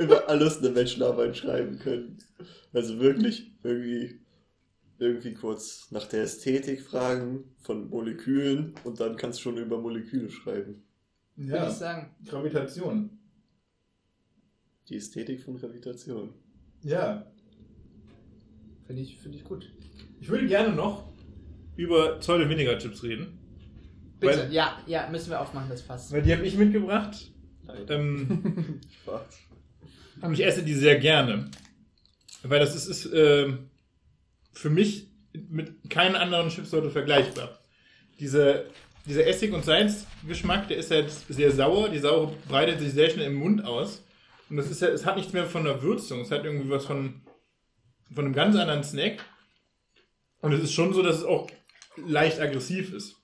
[0.00, 2.18] über alles eine Bachelorarbeit schreiben können.
[2.72, 4.20] Also wirklich irgendwie
[4.98, 10.30] irgendwie kurz nach der Ästhetik fragen von Molekülen und dann kannst du schon über Moleküle
[10.30, 10.82] schreiben.
[11.36, 11.70] würde ich ja.
[11.70, 12.14] sagen.
[12.26, 13.18] Gravitation.
[14.88, 16.34] Die Ästhetik von Gravitation.
[16.82, 17.26] Ja.
[18.86, 19.72] Finde ich, finde ich gut.
[20.20, 21.08] Ich würde gerne noch
[21.76, 23.38] über Zoll und weniger Chips reden.
[24.18, 26.12] Bitte, Weil- ja, ja, müssen wir aufmachen, das Fass.
[26.12, 27.30] Weil die habe ich mitgebracht.
[27.88, 29.22] Ähm, Spaß.
[30.22, 31.50] und ich esse die sehr gerne.
[32.42, 33.70] Weil das ist, ist ähm,
[34.52, 35.08] für mich
[35.48, 37.58] mit keinen anderen Chipsorte vergleichbar.
[38.18, 38.66] Diese,
[39.06, 41.88] dieser Essig- und Salzgeschmack, der ist halt sehr sauer.
[41.88, 44.02] Die Sauer breitet sich sehr schnell im Mund aus.
[44.50, 46.20] Und das ist ja, es hat nichts mehr von der Würzung.
[46.22, 47.20] Es hat irgendwie was von,
[48.12, 49.24] von einem ganz anderen Snack.
[50.40, 51.48] Und es ist schon so, dass es auch
[51.96, 53.16] leicht aggressiv ist.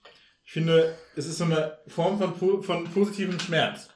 [0.44, 3.88] Ich finde, es ist so eine Form von, von positivem Schmerz.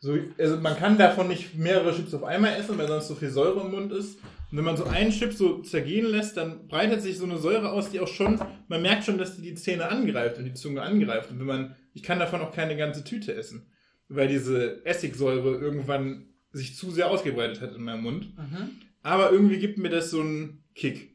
[0.00, 3.30] So, also man kann davon nicht mehrere Chips auf einmal essen, weil sonst so viel
[3.30, 4.18] Säure im Mund ist.
[4.50, 7.70] Und wenn man so einen Chip so zergehen lässt, dann breitet sich so eine Säure
[7.70, 10.82] aus, die auch schon, man merkt schon, dass die die Zähne angreift und die Zunge
[10.82, 11.30] angreift.
[11.30, 13.70] Und wenn man, ich kann davon auch keine ganze Tüte essen,
[14.08, 18.36] weil diese Essigsäure irgendwann sich zu sehr ausgebreitet hat in meinem Mund.
[18.36, 18.70] Mhm.
[19.02, 21.11] aber irgendwie gibt mir das so einen Kick.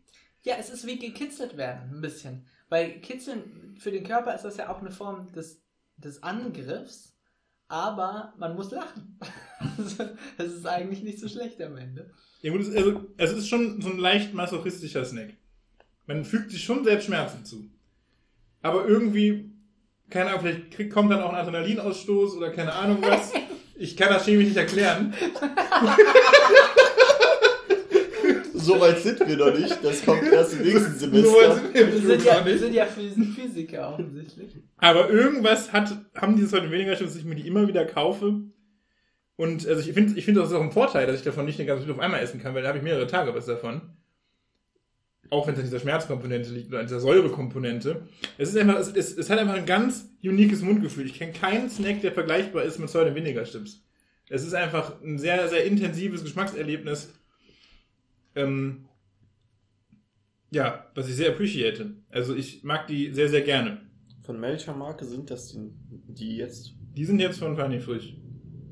[0.47, 2.45] Ja, es ist wie gekitzelt werden, ein bisschen.
[2.69, 5.61] Weil Kitzeln für den Körper ist das ja auch eine Form des,
[5.97, 7.17] des Angriffs,
[7.67, 9.19] aber man muss lachen.
[10.37, 12.11] Das ist eigentlich nicht so schlecht am Ende.
[12.41, 15.33] Ja, gut, es- also, es ist schon so ein leicht masochistischer Snack.
[16.05, 17.69] Man fügt sich schon selbst Schmerzen zu.
[18.61, 19.51] Aber irgendwie,
[20.09, 23.33] keine Ahnung, vielleicht kriegt, kommt dann auch ein Adrenalinausstoß oder keine Ahnung was.
[23.79, 25.13] Ich kann das chemisch nicht erklären.
[28.67, 29.77] So weit sind wir noch nicht.
[29.83, 31.55] Das kommt erst im nächsten So weit Semester.
[31.55, 34.55] sind wir Wir sind ja, wir sind ja Phys- Physiker offensichtlich.
[34.77, 38.41] Aber irgendwas hat, haben diese heute weniger Chips, dass ich mir die immer wieder kaufe.
[39.35, 41.59] Und also ich finde, ich finde, das ist auch ein Vorteil, dass ich davon nicht
[41.59, 43.81] eine ganze Tüte auf einmal essen kann, weil da habe ich mehrere Tage was davon.
[45.29, 48.07] Auch wenn es an dieser Schmerzkomponente liegt oder an dieser Säurekomponente.
[48.37, 51.05] Es ist einfach, es, es, es hat einfach ein ganz uniques Mundgefühl.
[51.05, 53.83] Ich kenne keinen Snack, der vergleichbar ist mit Säure weniger Chips.
[54.29, 57.13] Es ist einfach ein sehr, sehr intensives Geschmackserlebnis.
[58.37, 58.85] Ähm,
[60.51, 61.91] ja, was ich sehr appreciate.
[62.09, 63.81] Also ich mag die sehr, sehr gerne.
[64.23, 65.71] Von welcher Marke sind das die,
[66.07, 66.73] die jetzt?
[66.95, 68.15] Die sind jetzt von Fanny Frisch.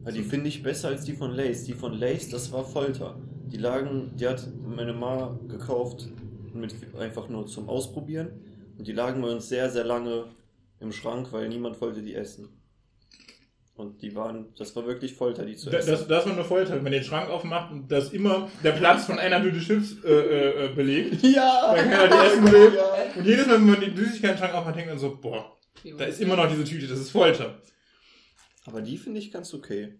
[0.05, 1.63] Ja, die finde ich besser als die von Lace.
[1.63, 3.19] Die von Lace, das war Folter.
[3.47, 6.07] Die lagen, die hat meine Ma gekauft,
[6.53, 8.29] mit einfach nur zum Ausprobieren.
[8.77, 10.25] Und die lagen bei uns sehr, sehr lange
[10.79, 12.49] im Schrank, weil niemand wollte die essen.
[13.75, 15.91] Und die waren, das war wirklich Folter, die zu essen.
[15.91, 19.05] Das, das war eine Folter, wenn man den Schrank aufmacht und das immer der Platz
[19.05, 21.21] von einer Tüte Chips äh, äh, äh, belegt.
[21.23, 21.73] ja!
[21.73, 22.73] Weil keiner die essen will.
[22.73, 22.83] Ja.
[23.17, 25.57] Und jedes Mal, wenn man den Süßigkeiten-Schrank aufmacht, denkt man so, boah,
[25.97, 27.61] da ist immer noch diese Tüte, das ist Folter.
[28.65, 29.99] Aber die finde ich ganz okay.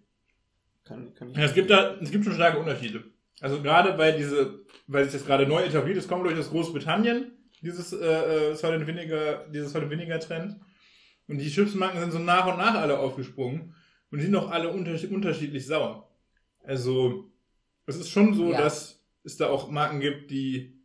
[0.84, 3.04] Kann, kann ich Ja, es gibt da, es gibt schon starke Unterschiede.
[3.40, 7.32] Also gerade bei diese, weil sich das gerade neu etabliert ist, kommt durch das Großbritannien,
[7.60, 10.56] dieses äh, äh, Solid Vinegar, dieses Solid Vinegar Trend.
[11.28, 13.74] Und die Chipsmarken sind so nach und nach alle aufgesprungen
[14.10, 16.08] und die sind auch alle unterschied unterschiedlich sauer.
[16.62, 17.30] Also
[17.86, 18.58] es ist schon so, Ja.
[18.60, 20.76] dass es da auch Marken gibt, die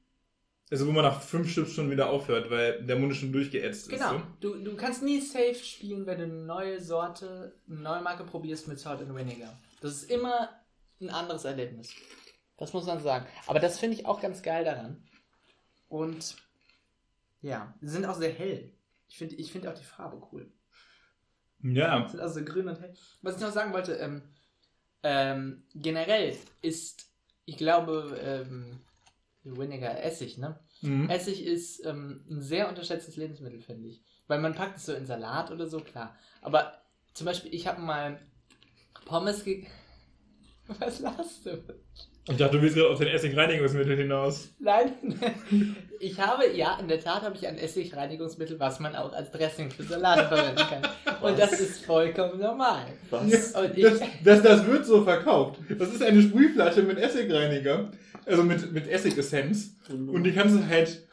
[0.72, 3.90] also wo man nach fünf Chips schon wieder aufhört, weil der Mund schon durchgeätzt ist.
[3.90, 4.14] Genau.
[4.14, 4.22] So.
[4.40, 8.70] Du, du kannst nie safe spielen, wenn du eine neue Sorte, eine neue Marke probierst
[8.70, 9.54] mit Salt and Vinegar.
[9.82, 10.50] Das ist immer
[11.02, 11.90] ein anderes Erlebnis.
[12.58, 13.26] Das muss man sagen.
[13.48, 15.04] Aber das finde ich auch ganz geil daran.
[15.90, 16.38] Und
[17.42, 18.72] ja, sie sind auch sehr hell.
[19.12, 20.50] Ich finde ich find auch die Farbe cool.
[21.62, 22.08] Ja.
[22.08, 22.94] Sind also grün und hell.
[23.22, 24.22] Was ich noch sagen wollte, ähm,
[25.04, 27.12] ähm, generell ist,
[27.44, 28.80] ich glaube, ähm,
[29.44, 30.58] Vinegar Essig, ne?
[30.82, 31.10] Mhm.
[31.10, 34.02] Essig ist ähm, ein sehr unterschätztes Lebensmittel, finde ich.
[34.28, 36.18] Weil man packt es so in Salat oder so, klar.
[36.42, 36.82] Aber
[37.14, 38.18] zum Beispiel, ich habe mal
[39.06, 39.68] Pommes ge...
[40.80, 41.62] Was lachst du?
[42.30, 44.54] Ich dachte, du willst gerade auf den Essigreinigungsmittel hinaus.
[44.60, 44.94] Nein.
[46.04, 49.70] Ich habe, ja, in der Tat habe ich ein Essigreinigungsmittel, was man auch als Dressing
[49.70, 51.22] für Salat verwenden kann.
[51.22, 52.88] Und das ist vollkommen normal.
[53.12, 53.52] Was?
[53.54, 55.60] Und ich, Das, das, das wird so verkauft.
[55.78, 57.92] Das ist eine Sprühflasche mit Essigreiniger,
[58.26, 59.76] also mit, mit Essigessenz.
[59.90, 61.08] Und die kannst du halt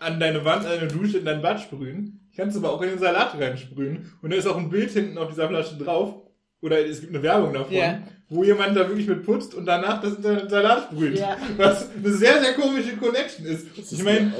[0.00, 2.28] an deine Wand, an deine Dusche, in dein Bad sprühen.
[2.32, 4.10] Die kannst du aber auch in den Salat reinsprühen.
[4.20, 6.22] Und da ist auch ein Bild hinten auf dieser Flasche drauf.
[6.60, 8.02] Oder es gibt eine Werbung davon, Ja.
[8.34, 10.16] Wo jemand da wirklich mit putzt und danach das
[10.50, 11.18] Salat sprüht.
[11.18, 11.36] Ja.
[11.56, 13.66] Was eine sehr, sehr komische Connection ist.
[13.76, 14.32] Das Ich ist meine,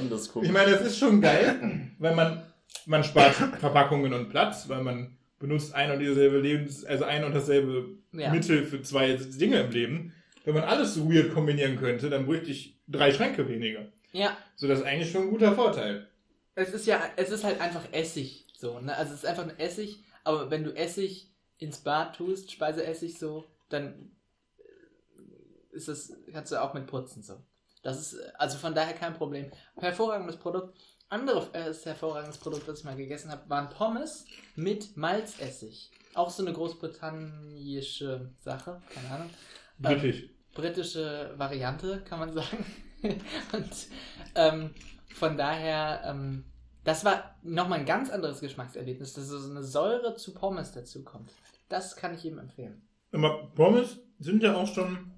[0.42, 2.42] ich meine, das ist schon geil, weil man,
[2.86, 7.34] man spart Verpackungen und Platz, weil man benutzt ein und dieselbe Lebens, also ein und
[7.34, 8.30] dasselbe Ja.
[8.30, 10.12] Mittel für zwei Dinge im Leben.
[10.44, 13.86] Wenn man alles so weird kombinieren könnte, dann bräuchte ich drei Schränke weniger.
[14.12, 16.06] ja, So, das ist eigentlich schon ein guter Vorteil.
[16.54, 18.96] es ist ja, es ist halt einfach Essig, so, ne?
[18.96, 21.28] Also es ist einfach ein Essig, aber wenn du Essig
[21.58, 24.16] ins Bad tust, Speiseessig so, dann
[24.58, 27.42] äh, ist das, kannst du auch mit putzen, so.
[27.82, 29.50] Das ist, äh, also von daher kein Problem.
[29.76, 30.76] Hervorragendes Produkt.
[31.10, 34.24] Anderes hervorragendes Produkt, was ich mal gegessen habe, waren Pommes
[34.56, 35.92] mit Malzessig.
[36.14, 39.30] Auch so eine großbritannische Sache, keine Ahnung.
[39.78, 40.30] Britisch.
[40.54, 42.66] britische Variante, kann man sagen.
[43.52, 43.86] Und
[44.34, 44.74] ähm,
[45.14, 46.44] von daher, ähm,
[46.84, 51.30] das war nochmal ein ganz anderes Geschmackserlebnis, dass so eine Säure zu Pommes dazu kommt.
[51.68, 52.82] Das kann ich jedem empfehlen.
[53.14, 55.12] Aber Pommes sind ja auch schon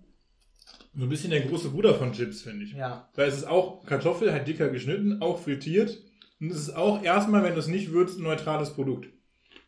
[0.94, 2.72] so ein bisschen der große Bruder von Chips, finde ich.
[2.72, 3.08] Ja.
[3.14, 5.98] Weil es ist auch Kartoffel, halt dicker geschnitten, auch frittiert.
[6.40, 9.08] Und es ist auch erstmal, wenn du es nicht würzt, ein neutrales Produkt.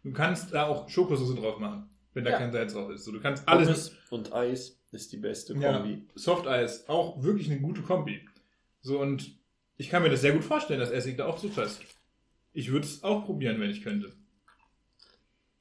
[0.03, 2.39] Du kannst da auch Schokosauce drauf machen, wenn da Ja.
[2.39, 3.05] kein Salz drauf ist.
[3.05, 3.91] So, du kannst alles.
[3.91, 6.07] Pommes und Eis ist die beste Ja, Kombi.
[6.15, 8.21] Soft Eis, auch wirklich eine gute Kombi.
[8.81, 9.39] So, und
[9.77, 11.81] ich kann mir das sehr gut vorstellen, dass Essig da auch zupasst.
[12.53, 14.13] Ich würde es auch probieren, wenn ich könnte.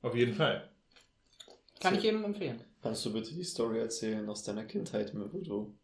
[0.02, 0.70] Auf jeden Fall.
[1.80, 2.60] Kann ich jedem empfehlen.
[2.82, 5.76] Kannst du bitte die Story erzählen aus deiner Kindheit, wo du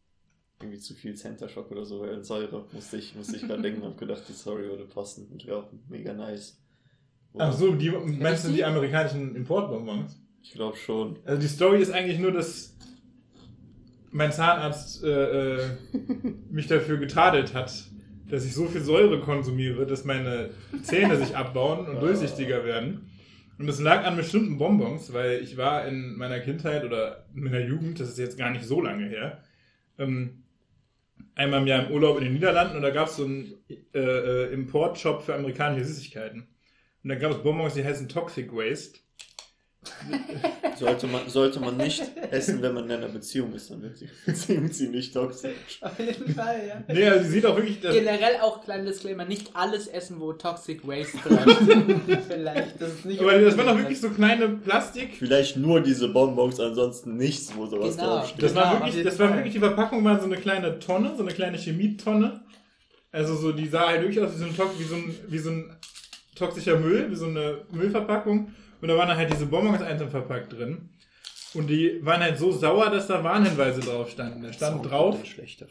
[0.61, 3.83] irgendwie zu viel Center Shock oder so, weil Säure, musste ich, musste ich gerade denken,
[3.83, 6.57] hab gedacht, die Story würde passen und wäre auch mega nice.
[7.33, 8.55] Oder- Ach so, die, meinst du die?
[8.55, 10.19] die amerikanischen Importbonbons?
[10.41, 11.19] Ich glaube schon.
[11.25, 12.75] Also die Story ist eigentlich nur, dass
[14.11, 15.69] mein Zahnarzt äh, äh,
[16.49, 17.73] mich dafür getadelt hat,
[18.29, 20.51] dass ich so viel Säure konsumiere, dass meine
[20.83, 23.09] Zähne sich abbauen und durchsichtiger werden.
[23.63, 27.61] Und das lag an bestimmten Bonbons, weil ich war in meiner Kindheit oder in meiner
[27.61, 29.41] Jugend, das ist jetzt gar nicht so lange her,
[29.97, 30.43] ähm,
[31.33, 33.53] einmal im Jahr im Urlaub in den Niederlanden und da gab es so einen
[33.93, 36.41] äh, äh, Importshop für amerikanische Süßigkeiten.
[37.03, 38.99] Und da gab es Bonbons, die heißen Toxic Waste.
[40.77, 44.71] Sollte man, sollte man nicht essen, wenn man in einer Beziehung ist, dann wird Beziehung
[44.71, 45.79] ziemlich toxisch.
[45.81, 46.93] Auf jeden Fall, ja.
[46.93, 47.79] Nee, also die sieht auch wirklich.
[47.81, 53.05] Das, Generell auch kleiner Disclaimer, nicht alles essen, wo Toxic Waste drin Vielleicht, das ist
[53.05, 55.15] nicht aber das waren doch wirklich so kleine Plastik.
[55.17, 58.17] Vielleicht nur diese Bonbons, ansonsten nichts, wo sowas Genau.
[58.17, 58.43] draufsteht.
[58.43, 61.23] Das Genau, war wirklich, das war wirklich, die Verpackung war so eine kleine Tonne, so
[61.23, 62.41] eine kleine Chemietonne.
[63.11, 65.49] Also so, die sah halt wirklich aus wie so ein, wie so ein, wie so
[65.51, 65.75] ein
[66.35, 68.51] toxischer Müll, wie so eine Müllverpackung.
[68.83, 70.89] Und da waren dann halt diese Bonbons einzeln verpackt drin.
[71.53, 74.43] Und die waren halt so sauer, dass da Warnhinweise drauf standen.
[74.43, 75.67] Da stand Sound drauf, Wird dann schlechter.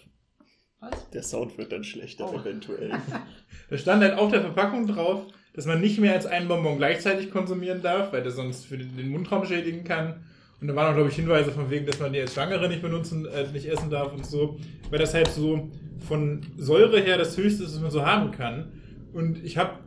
[0.81, 1.11] Was?
[1.11, 2.39] Der Sound wird dann schlechter, Oh.
[2.41, 2.91] eventuell.
[3.69, 7.31] da stand halt auf der Verpackung drauf, dass man nicht mehr als einen Bonbon gleichzeitig
[7.31, 10.25] konsumieren darf, weil der sonst für den Mundraum schädigen kann.
[10.63, 12.81] Und da waren auch, glaube ich, Hinweise von wegen, dass man die als Schwangere nicht
[12.81, 14.59] benutzen, äh, nicht essen darf und so.
[14.89, 15.71] Weil das halt so
[16.09, 18.73] von Säure her das Höchste ist, was man so haben kann.
[19.13, 19.81] Und ich habe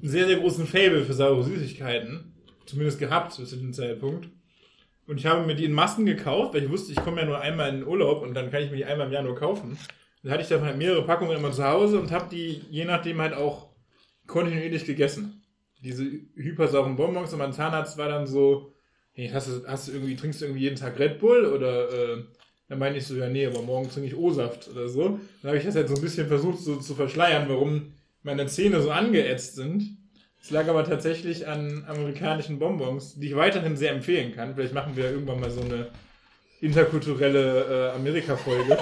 [0.00, 2.32] einen sehr, sehr großen Fable für saure Süßigkeiten.
[2.66, 4.28] Zumindest gehabt bis zu dem Zeitpunkt.
[5.06, 7.40] Und ich habe mir die in Massen gekauft, weil ich wusste, ich komme ja nur
[7.40, 9.78] einmal in den Urlaub und dann kann ich mir die einmal im Jahr nur kaufen.
[10.22, 13.20] Dann hatte ich davon halt mehrere Packungen immer zu Hause und habe die je nachdem
[13.20, 13.68] halt auch
[14.26, 15.44] kontinuierlich gegessen.
[15.80, 18.74] Diese hypersauren Bonbons und mein Zahnarzt war dann so,
[19.12, 22.24] hey, hast du, hast du irgendwie, trinkst du irgendwie jeden Tag Red Bull oder äh,
[22.68, 25.20] dann meine ich so, ja nee, aber morgen trinke ich O-Saft oder so.
[25.42, 27.92] Dann habe ich das halt so ein bisschen versucht so zu verschleiern, warum
[28.26, 29.96] meine Zähne so angeätzt sind.
[30.42, 34.54] Es lag aber tatsächlich an amerikanischen Bonbons, die ich weiterhin sehr empfehlen kann.
[34.54, 35.88] Vielleicht machen wir irgendwann mal so eine
[36.60, 38.78] interkulturelle äh, Amerika-Folge.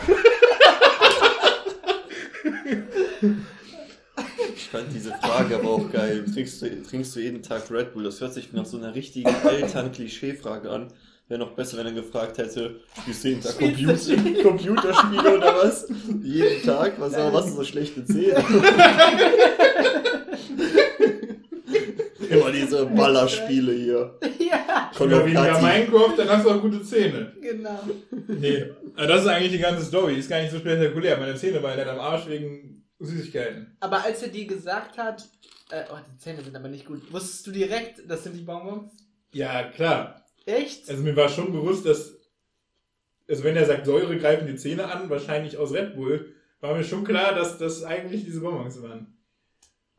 [4.57, 6.25] Ich fand diese Frage aber auch geil.
[6.25, 8.05] Trinkst du, trinkst du jeden Tag Red Bull?
[8.05, 10.89] Das hört sich nach so einer richtigen Eltern-Klischee-Frage an.
[11.29, 14.43] Wäre noch besser, wenn er gefragt hätte, spielst du jeden Tag Computer, Spiele?
[14.43, 15.89] Computerspiele oder was?
[16.23, 16.93] Jeden Tag?
[17.01, 18.45] Was, aber was sind so schlechte Zähne?
[22.29, 24.19] Immer diese Ballerspiele hier.
[24.39, 25.61] ja, Oder of weniger.
[25.61, 27.33] Minecraft, dann hast du auch gute Zähne.
[27.41, 27.79] genau.
[28.27, 30.17] Nee, aber das ist eigentlich die ganze Story.
[30.17, 31.19] Ist gar nicht so spektakulär.
[31.19, 33.77] Meine Zähne waren halt am Arsch wegen Süßigkeiten.
[33.81, 35.29] Aber als er dir gesagt hat,
[35.71, 38.93] äh, oh, die Zähne sind aber nicht gut, wusstest du direkt, das sind die Bonbons?
[39.33, 40.24] Ja, klar.
[40.47, 40.89] Echt?
[40.89, 42.17] Also mir war schon bewusst, dass,
[43.29, 46.85] also wenn er sagt, Säure greifen die Zähne an, wahrscheinlich aus Red Bull, war mir
[46.85, 49.19] schon klar, dass das eigentlich diese Bonbons waren.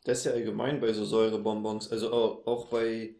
[0.03, 3.15] Das ist ja allgemein bei so Säurebonbons, also auch, auch bei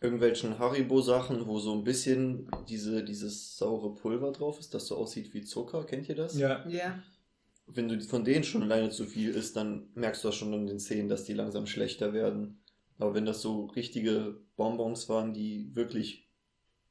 [0.00, 5.32] irgendwelchen Haribo-Sachen, wo so ein bisschen diese, dieses saure Pulver drauf ist, das so aussieht
[5.34, 5.84] wie Zucker.
[5.84, 6.36] Kennt ihr das?
[6.36, 6.66] Ja.
[6.68, 7.02] ja.
[7.66, 10.66] Wenn du von denen schon alleine zu viel isst, dann merkst du das schon an
[10.66, 12.60] den Zähnen, dass die langsam schlechter werden.
[12.98, 16.28] Aber wenn das so richtige Bonbons waren, die wirklich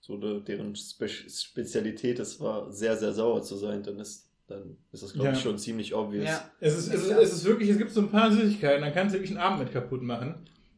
[0.02, 4.76] so de, deren Spe Spezialität es war, sehr, sehr sauer zu sein, dann ist, dann
[4.92, 5.34] ist das, glaube Ja.
[5.34, 6.26] ich, schon ziemlich obvious.
[6.26, 6.52] Ja.
[6.60, 9.14] Es ist, es, ist, es ist wirklich, es gibt so ein paar Süßigkeiten, dann kannst
[9.14, 10.36] du wirklich einen Abend mit kaputt machen.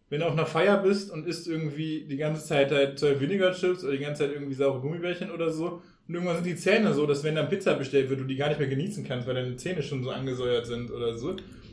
[0.09, 3.53] Wenn du auf einer Feier bist und isst irgendwie die ganze Zeit halt zwei Vinegar
[3.53, 6.93] Chips oder die ganze Zeit irgendwie saure Gummibärchen oder so und irgendwann sind die Zähne
[6.93, 9.35] so, dass wenn dann Pizza bestellt wird, du die gar nicht mehr genießen kannst, weil
[9.35, 11.29] deine Zähne schon so angesäuert sind oder so.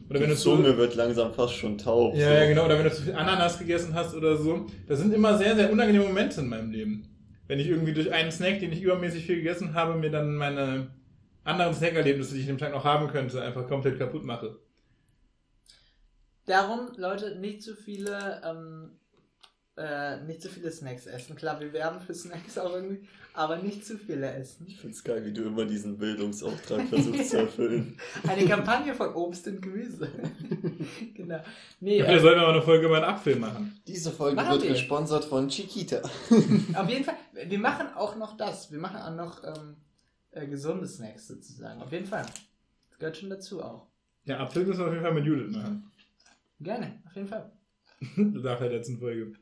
[0.09, 2.15] Oder wenn Die du zu, Zunge wird langsam fast schon taub.
[2.15, 2.35] Ja, so.
[2.35, 2.65] ja, genau.
[2.65, 4.67] Oder wenn du zu viel Ananas gegessen hast oder so.
[4.89, 7.10] Das sind immer sehr, sehr unangenehme Momente in meinem Leben.
[7.51, 10.87] Wenn ich irgendwie durch einen Snack, den ich übermäßig viel gegessen habe, mir dann meine
[11.43, 14.61] anderen Snackerlebnisse, die ich an dem Tag noch haben könnte, einfach komplett kaputt mache.
[16.47, 19.00] Darum, Leute, nicht zu viele, ähm,
[19.81, 21.37] äh, nicht zu viele Snacks essen.
[21.37, 24.67] Klar, wir werben für Snacks auch irgendwie, aber nicht zu viele essen.
[24.69, 27.97] Ich find's geil, wie du immer diesen Bildungsauftrag versuchst zu erfüllen.
[28.29, 30.11] Eine Kampagne von Obst und Gemüse.
[31.15, 31.41] genau.
[31.81, 33.81] Nee, Ja, äh, wir sollten aber eine Folge über einen Apfel machen.
[33.87, 34.71] Diese Folge Machen wird wir.
[34.73, 36.03] gesponsert von Chiquita.
[36.75, 38.71] auf jeden Fall, wir machen auch noch das.
[38.71, 39.77] Wir machen auch noch ähm,
[40.33, 41.81] äh, gesunde Snacks sozusagen.
[41.81, 42.27] Auf jeden Fall.
[42.91, 43.87] Das gehört schon dazu auch.
[44.27, 45.91] Ja, Apfel müssen wir auf jeden Fall mit Judith machen.
[46.61, 47.51] Gerne, auf jeden Fall.
[48.17, 49.33] Nach der letzten Folge.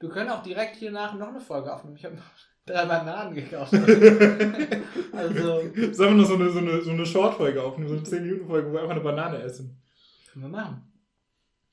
[0.00, 1.96] Wir können auch direkt hier nach noch eine Folge aufnehmen.
[1.96, 2.22] Ich habe noch
[2.66, 3.72] drei Bananen gekauft.
[5.12, 5.60] also,
[5.92, 8.72] Sollen wir noch so eine, so eine, so eine Short-Folge aufnehmen, so eine 10-Minuten-Folge, wo
[8.74, 9.80] wir einfach eine Banane essen?
[10.38, 10.92] können wir machen.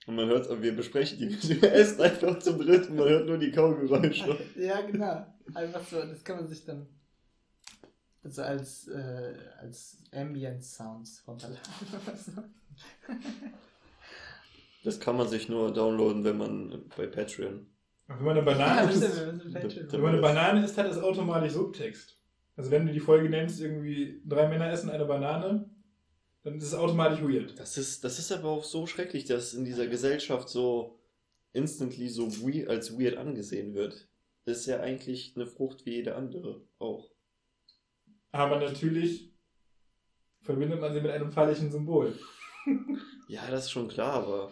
[0.08, 1.62] Und man hört, wir besprechen die.
[1.62, 4.38] Wir essen einfach zum dritten, man hört nur die Kaugeräusche.
[4.56, 5.26] Ja, genau.
[5.54, 6.88] Einfach so, das kann man sich dann
[8.24, 11.62] also als, äh, als Ambient Sounds runterladen.
[14.84, 17.66] Das kann man sich nur downloaden, wenn man bei Patreon.
[18.08, 19.18] Wenn man eine Banane isst,
[19.92, 22.20] wenn man eine Banane isst, hat es automatisch Subtext.
[22.56, 25.70] Also wenn du die Folge nennst, irgendwie drei Männer essen eine Banane,
[26.44, 27.60] dann ist es automatisch weird.
[27.60, 31.00] Das ist, das ist aber auch so schrecklich, dass in dieser Gesellschaft so
[31.54, 34.08] instantly so we als weird angesehen wird.
[34.46, 37.10] Das ist ja eigentlich eine Frucht wie jede andere auch.
[38.32, 39.34] Aber natürlich
[40.42, 42.18] verbindet man sie mit einem phallichen Symbol.
[43.28, 44.52] Ja, das ist schon klar, aber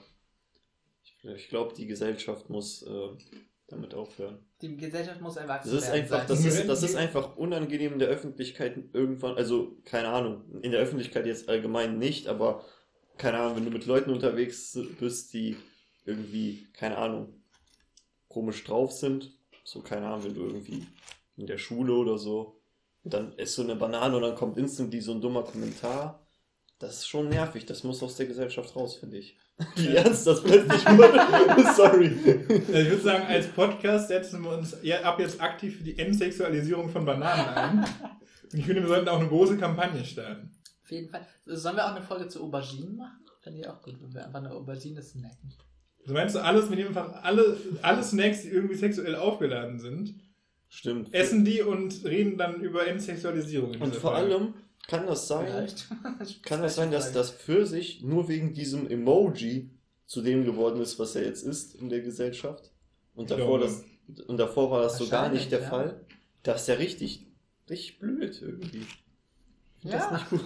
[1.24, 3.10] ich, glaube, die Gesellschaft muss äh,
[3.68, 4.40] damit aufhören.
[4.62, 6.28] Die Gesellschaft muss erwachsen Das ist einfach, sein.
[6.28, 10.82] das ist, das ist einfach unangenehm in der Öffentlichkeit irgendwann, also keine Ahnung, in der
[10.82, 12.66] Öffentlichkeit jetzt allgemein nicht, aber
[13.18, 15.56] keine Ahnung, wenn du mit Leuten unterwegs bist, die
[16.06, 17.42] irgendwie, keine Ahnung,
[18.28, 19.32] komisch drauf sind,
[19.64, 20.86] so keine Ahnung, wenn du irgendwie
[21.38, 22.60] in der Schule oder so,
[23.04, 26.26] und dann isst du eine Banane und dann kommt instantly so ein dummer Kommentar.
[26.80, 29.38] Das ist schon nervig, das muss aus der Gesellschaft raus, finde ich.
[29.76, 31.20] Wie ernst das plötzlich wurde?
[31.76, 32.08] Sorry.
[32.08, 34.74] Ich würde sagen, als Podcast setzen wir uns
[35.04, 37.80] ab jetzt aktiv für die Entsexualisierung von Bananen ein.
[38.52, 40.52] Und ich finde, wir sollten auch eine große Kampagne starten.
[40.84, 41.26] Auf jeden Fall.
[41.46, 43.20] Sollen wir auch eine Folge zu Auberginen machen?
[43.42, 45.54] Fände ich auch gut, wenn wir einfach eine Aubergine snacken.
[46.02, 50.16] Also meinst du alles, wir nehmen einfach alle, alle Snacks, die irgendwie sexuell aufgeladen sind,
[50.68, 51.14] Stimmt.
[51.14, 53.76] essen die und reden dann über Entsexualisierung.
[53.76, 54.36] in Und vor Folge.
[54.36, 54.54] allem
[54.88, 56.44] kann das sein, Vielleicht.
[56.44, 59.70] kann das sein, dass das Pfirsich nur wegen diesem Emoji
[60.06, 62.72] zu dem geworden ist, was er jetzt ist in der Gesellschaft.
[63.16, 63.84] Und davor, das,
[64.28, 65.70] und davor war das so gar nicht der ja.
[65.70, 66.02] Fall.
[66.44, 67.26] Das ist ja richtig,
[67.70, 68.86] richtig blöd irgendwie.
[69.82, 69.92] Ja.
[69.92, 70.42] Das nicht gut.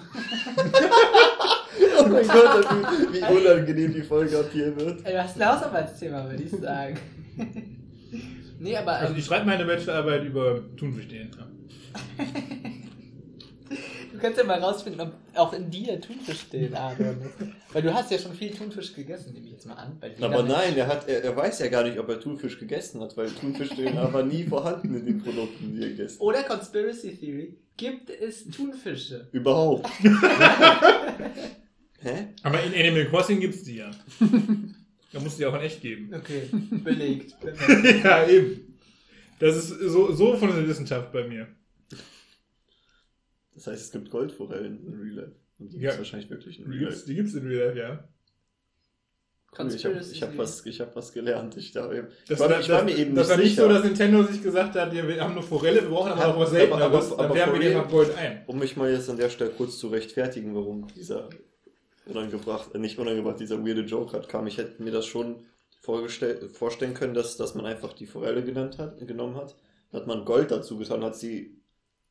[2.00, 5.06] oh mein Gott, wie, wie unangenehm die Folge ab hier wird.
[5.06, 6.98] Ey, du hast ein Hausarbeitsthema, würde ich sagen.
[8.60, 11.48] nee, aber Also ähm, ich schreibe meine Bachelorarbeit über Thunfischdna.
[14.18, 17.18] Du kannst ja mal rausfinden, ob auch in dir Thunfisch steht, Aaron.
[17.72, 19.97] Weil du hast ja schon viel Thunfisch gegessen, nehme ich jetzt mal an.
[19.99, 22.99] Bei Aber nein, er, hat, er, er weiß ja gar nicht, ob er Thunfisch gegessen
[23.01, 26.22] hat, weil Thunfisch war nie vorhanden in den Produkten, die er gegessen hat.
[26.22, 27.55] Oder Conspiracy Theory.
[27.78, 29.28] Gibt es Thunfische?
[29.32, 29.88] Überhaupt.
[31.99, 32.28] Hä?
[32.43, 33.91] Aber in Animal Crossing gibt's die ja.
[35.13, 36.11] Da muss die auch in echt geben.
[36.13, 36.49] Okay,
[36.84, 37.34] belegt.
[38.03, 38.76] ja, eben.
[39.39, 41.47] Das ist so, so von der Wissenschaft bei mir.
[43.58, 45.36] Das heißt, es gibt Goldforellen in Real Life.
[45.60, 45.82] Und die Ja.
[45.82, 47.08] gibt es wahrscheinlich wirklich in Die Real gibt's, Life.
[47.10, 48.08] die gibt's in Real Life, ja.
[49.58, 51.58] Cool, ich habe hab was, ich hab was gelernt.
[51.58, 53.49] Ich, da, Das, ich war, war, ich war das, mir eben das nicht war nicht
[53.55, 53.62] sicher.
[53.64, 56.36] so, dass Nintendo sich gesagt hat, ja, wir haben eine Forelle, wir brauchen aber Aber-
[56.36, 58.43] auch was aber- Selteneres, aber- dann aber färben wir for den real- nach Gold ein.
[58.45, 61.30] Um mich mal jetzt an der Stelle kurz zu rechtfertigen, warum dieser
[62.05, 64.45] unangebracht, äh, nicht unangebracht, dieser weirde Joke hat kam.
[64.45, 65.38] Ich hätte mir das schon
[65.82, 69.55] vorstellen können, dass, dass man einfach die Forelle genannt hat, genommen hat.
[69.91, 71.58] Dann hat man Gold dazu getan, hat sie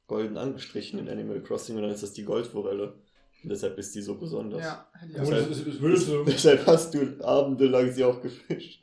[0.07, 2.95] golden angestrichen in Animal Crossing und dann ist das die Goldforelle.
[3.43, 4.63] Und deshalb ist die so besonders.
[4.63, 5.25] Ja, hätte ich auch.
[5.25, 8.83] Deshalb- es, es, es, würde zu, Deshalb hast du abendelang sie auch gefischt.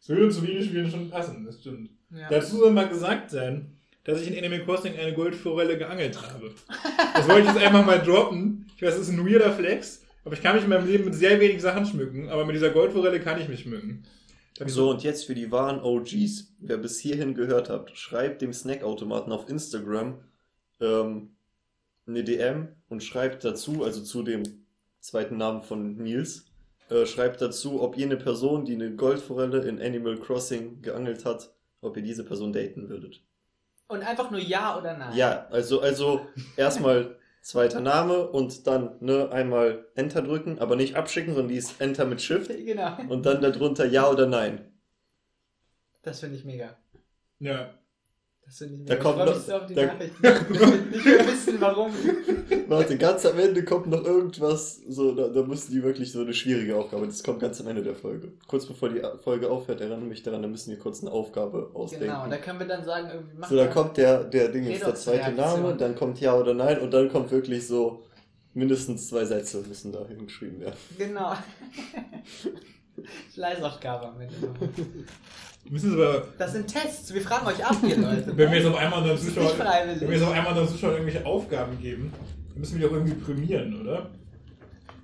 [0.00, 1.90] es würde zu Videospielen schon passen, das stimmt.
[2.10, 2.28] Ja.
[2.30, 3.72] Dazu soll mal gesagt sein,
[4.04, 6.52] dass ich in Animal Crossing eine Goldforelle geangelt habe.
[7.14, 8.66] Das wollte ich jetzt einfach mal droppen.
[8.76, 11.14] Ich weiß, es ist ein weirder Flex, aber ich kann mich in meinem Leben mit
[11.14, 14.04] sehr wenig Sachen schmücken, aber mit dieser Goldforelle kann ich mich schmücken.
[14.66, 16.54] So, und jetzt für die wahren OGs.
[16.60, 20.18] Wer bis hierhin gehört habt, schreibt dem Snackautomaten auf Instagram
[20.80, 21.36] ähm,
[22.06, 24.66] eine DM und schreibt dazu, also zu dem
[25.00, 26.46] zweiten Namen von Nils,
[26.88, 31.52] äh, schreibt dazu, ob ihr eine Person, die eine Goldforelle in Animal Crossing geangelt hat,
[31.80, 33.22] ob ihr diese Person daten würdet.
[33.88, 35.16] Und einfach nur Ja oder Nein.
[35.16, 41.34] Ja, also, also erstmal zweiter Name und dann ne, einmal Enter drücken, aber nicht abschicken,
[41.34, 42.96] sondern die ist Enter mit Shift Genau.
[43.08, 44.72] und dann darunter Ja oder Nein.
[46.02, 46.76] Das finde ich mega.
[47.38, 47.74] Ja.
[48.46, 49.02] Das finde ich Da mega.
[49.02, 50.24] kommt ich noch- mich so auf die da- Nachrichten.
[50.94, 51.92] ich will wissen, warum.
[52.68, 56.32] Warte, ganz am Ende kommt noch irgendwas, so, da, da müssen die wirklich so eine
[56.32, 58.32] schwierige Aufgabe, das kommt ganz am Ende der Folge.
[58.46, 62.06] Kurz bevor die Folge aufhört, erinnere mich daran, da müssen wir kurz eine Aufgabe ausdenken.
[62.06, 64.86] Genau, da können wir dann sagen, irgendwie machen so, da kommt der, der Ding jetzt
[64.86, 65.32] der zweite.
[65.32, 68.04] Name, dann kommt Ja oder Nein und dann kommt wirklich so,
[68.54, 70.76] mindestens zwei Sätze müssen da hingeschrieben werden.
[70.96, 71.34] Genau.
[73.34, 74.34] Fleißaufgabe am Ende.
[75.70, 77.12] Müssen Sie aber, Das sind Tests.
[77.12, 78.32] Wir fragen euch ab, ihr Leute.
[78.36, 79.58] wenn wir jetzt auf einmal unseren Zuschauern,
[79.98, 82.12] wenn wir jetzt auf einmal unseren Zuschauern irgendwelche Aufgaben geben,
[82.50, 84.10] dann müssen wir die auch irgendwie prämieren, oder?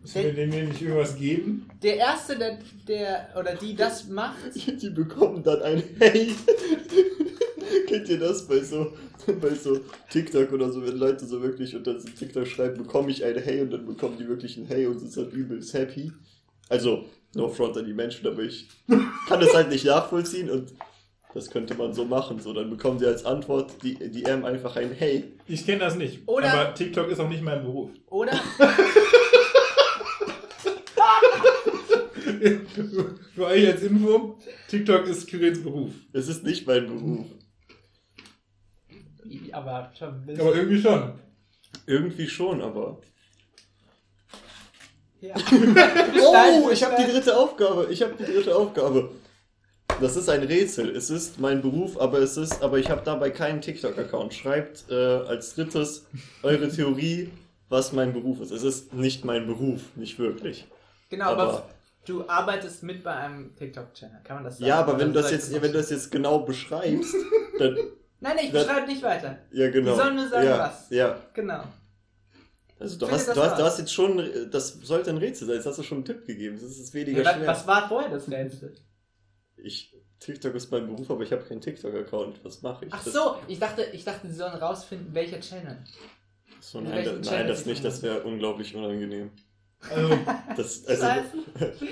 [0.02, 1.68] Müssen wir denen nicht irgendwas geben?
[1.82, 2.58] Der Erste, der,
[2.88, 6.34] der oder die das macht, Die bekommen dann ein Hey.
[7.86, 8.92] Kennt ihr das bei so,
[9.40, 9.78] bei so
[10.10, 13.60] TikTok oder so, wenn Leute so wirklich unter so TikTok schreiben, bekomme ich ein Hey
[13.60, 16.10] und dann bekommen die wirklich ein Hey und sind dann übelst happy.
[16.68, 17.04] Also,
[17.34, 18.68] no front an die Menschen, aber ich
[19.28, 20.72] kann das halt nicht nachvollziehen und
[21.34, 22.38] das könnte man so machen.
[22.40, 25.32] So, dann bekommen sie als Antwort die DM einfach ein Hey.
[25.48, 26.20] Ich kenne das nicht.
[26.28, 27.90] Oder- aber TikTok ist auch nicht mein Beruf.
[28.10, 28.32] oder?
[33.34, 35.92] Für euch als Info, TikTok ist Kyrils Beruf.
[36.12, 37.26] Es ist nicht mein Beruf.
[39.52, 40.46] Aber schon ein bisschen.
[40.46, 41.12] Aber irgendwie schon.
[41.86, 43.00] Irgendwie schon, aber.
[45.22, 45.34] Ja.
[46.64, 47.88] Oh, ich habe die dritte Aufgabe.
[47.90, 49.10] Ich habe die dritte Aufgabe.
[50.00, 50.94] Das ist ein Rätsel.
[50.96, 54.32] Es ist mein Beruf, aber es ist, aber ich habe dabei keinen TikTok-Account.
[54.34, 56.06] Schreibt äh, als drittes
[56.42, 57.30] eure Theorie,
[57.68, 58.50] was mein Beruf ist.
[58.50, 60.66] Es ist nicht mein Beruf, nicht wirklich.
[61.10, 61.68] Genau, aber, Aber-
[62.06, 64.68] du arbeitest mit bei einem TikTok-Channel, kann man das sagen?
[64.68, 67.14] Ja, aber wenn du Oder das jetzt, wenn du das jetzt genau beschreibst,
[67.58, 67.74] dann
[68.20, 69.38] Nein, nein, ich beschreibe nicht weiter.
[69.52, 69.92] ja genau.
[69.92, 70.86] Die sollen nur sagen, ja, was.
[70.90, 71.16] Ja.
[71.34, 71.62] Genau.
[72.82, 75.56] Also du hast, das du hast, du hast jetzt schon, das sollte ein Rätsel sein.
[75.56, 76.58] Jetzt hast du schon einen Tipp gegeben.
[76.60, 77.46] Das ist weniger Ja, was, schwer.
[77.46, 78.74] was war vorher das Rätsel?
[79.56, 82.44] Ich, TikTok ist mein Beruf, aber ich habe keinen TikTok-Account.
[82.44, 82.92] Was mache ich?
[82.92, 85.78] Ach Das- so, ich dachte, ich dachte, sie sollen rausfinden, welcher Channel.
[86.60, 87.84] so in nein, welchem da, Channel nein, das nicht.
[87.84, 89.30] Das wäre unglaublich unangenehm.
[89.90, 90.18] Also,
[90.56, 91.06] Das, also,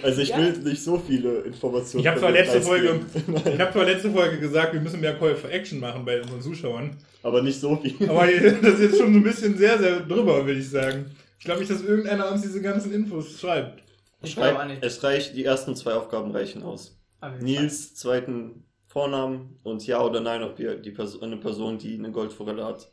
[0.03, 0.39] also ich Ja.
[0.39, 2.01] will nicht so viele Informationen.
[2.03, 3.01] Ich hab von zwar letzte Folge-
[3.55, 6.41] ich habe zwar letzte Folge gesagt, wir müssen mehr Call for Action machen bei unseren
[6.41, 6.97] Zuschauern.
[7.23, 8.09] aber nicht so viel.
[8.09, 8.27] Aber
[8.63, 11.07] das ist jetzt schon so ein bisschen sehr, sehr drüber, würde ich sagen.
[11.39, 13.83] Ich glaube nicht, dass irgendeiner uns diese ganzen Infos schreibt.
[14.23, 14.85] Ich glaube nicht.
[14.85, 16.99] es reicht, die ersten zwei Aufgaben reichen aus.
[17.23, 21.95] Jeden Nils, zweiten Vornamen und ja oder nein, ob ihr die Person, eine Person, die
[21.99, 22.91] eine Goldforelle hat,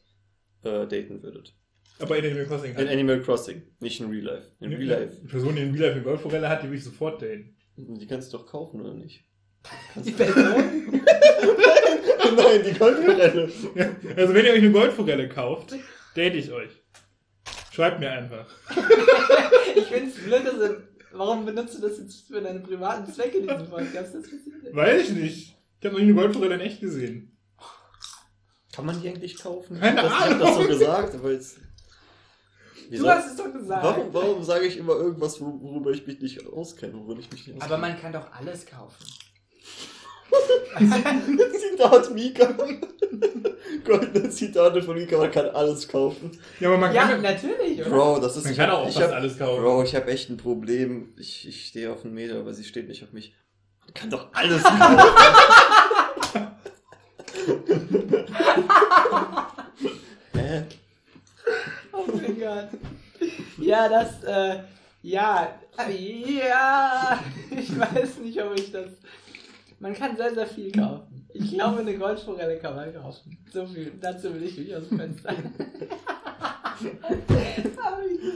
[0.64, 1.54] äh, daten würdet.
[2.00, 2.90] Aber in Animal Crossing In halt.
[2.90, 4.48] Animal Crossing, nicht in Real Life.
[4.60, 5.18] In Real Life.
[5.22, 7.56] Die Person, die in Real Life eine Goldforelle hat, die will ich sofort daten.
[7.76, 9.24] Die kannst du doch kaufen, oder nicht?
[9.64, 10.04] Fall.
[10.04, 10.44] Die Person?
[12.36, 13.50] Nein, die Goldforelle.
[13.76, 15.76] Ja, also wenn ihr euch eine Goldforelle kauft,
[16.16, 16.72] date ich euch.
[17.72, 18.48] Schreibt mir einfach.
[19.76, 23.42] ich finde es blöd, dass du, warum benutzt du das jetzt für deine privaten Zwecke,
[23.42, 24.16] diesen Podcast?
[24.16, 25.58] Das Weiß ich nicht.
[25.80, 27.38] Ich habe noch nie eine Goldforelle in echt gesehen.
[28.74, 29.80] Kann man die eigentlich kaufen?
[29.80, 30.68] Keine das, Ich hab das so Ahnung.
[30.68, 31.60] gesagt, aber jetzt.
[32.88, 33.10] Du Wieso?
[33.10, 33.84] hast es doch gesagt.
[33.84, 37.48] Warum, warum sage ich immer irgendwas, wor- worüber ich mich nicht auskenne, worüber ich mich
[37.48, 39.06] nicht Aber man kann doch alles kaufen.
[41.60, 42.54] Zitat Mika.
[43.84, 46.32] Goldene Zitate von Mika, man kann alles kaufen.
[46.60, 47.90] Ja, aber man Ja, kann, natürlich, oder?
[47.90, 49.62] Bro, das ist man ich kann auch ich hab, alles kaufen.
[49.62, 51.14] Bro, ich habe echt ein Problem.
[51.18, 53.34] Ich, ich stehe auf ein Mädel, aber sie steht nicht auf mich.
[53.86, 55.00] Man kann doch alles kaufen.
[60.34, 60.64] Hä?
[62.08, 62.70] Oh mein Gott.
[63.58, 64.60] Ja, das, äh,
[65.02, 67.20] ja, ja,
[67.52, 68.92] ich weiß nicht, ob ich das.
[69.80, 71.28] Man kann sehr, sehr viel kaufen.
[71.34, 73.38] Ich glaube, eine Goldforelle kann man kaufen.
[73.52, 75.34] So viel, dazu will ich mich aus dem Fenster.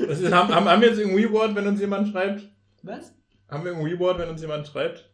[0.08, 2.50] Das ist, haben, haben haben wir jetzt ein Reward, wenn uns jemand schreibt?
[2.84, 3.14] Was?
[3.50, 5.10] Haben wir ein Reward, wenn uns jemand schreibt?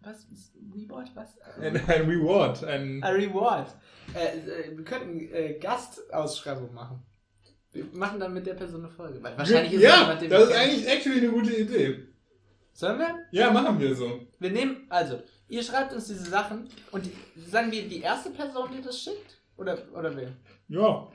[0.00, 1.10] Was ist Reward?
[1.14, 1.38] Was?
[1.60, 2.64] Ein, ein Reward.
[2.64, 3.68] Ein, A Reward.
[4.14, 7.02] Äh, äh, wir könnten äh, Gastausschreibung machen.
[7.72, 9.22] Wir machen dann mit der Person eine Folge.
[9.22, 12.06] Weil wahrscheinlich ist ja, jemand, den das ist eigentlich actually eine gute Idee.
[12.74, 13.18] Sollen wir?
[13.30, 14.26] Ja, machen wir so.
[14.38, 18.70] Wir nehmen, also, ihr schreibt uns diese Sachen und die, sagen wir die erste Person,
[18.76, 19.38] die das schickt?
[19.56, 20.32] Oder, oder wer?
[20.68, 21.10] Ja.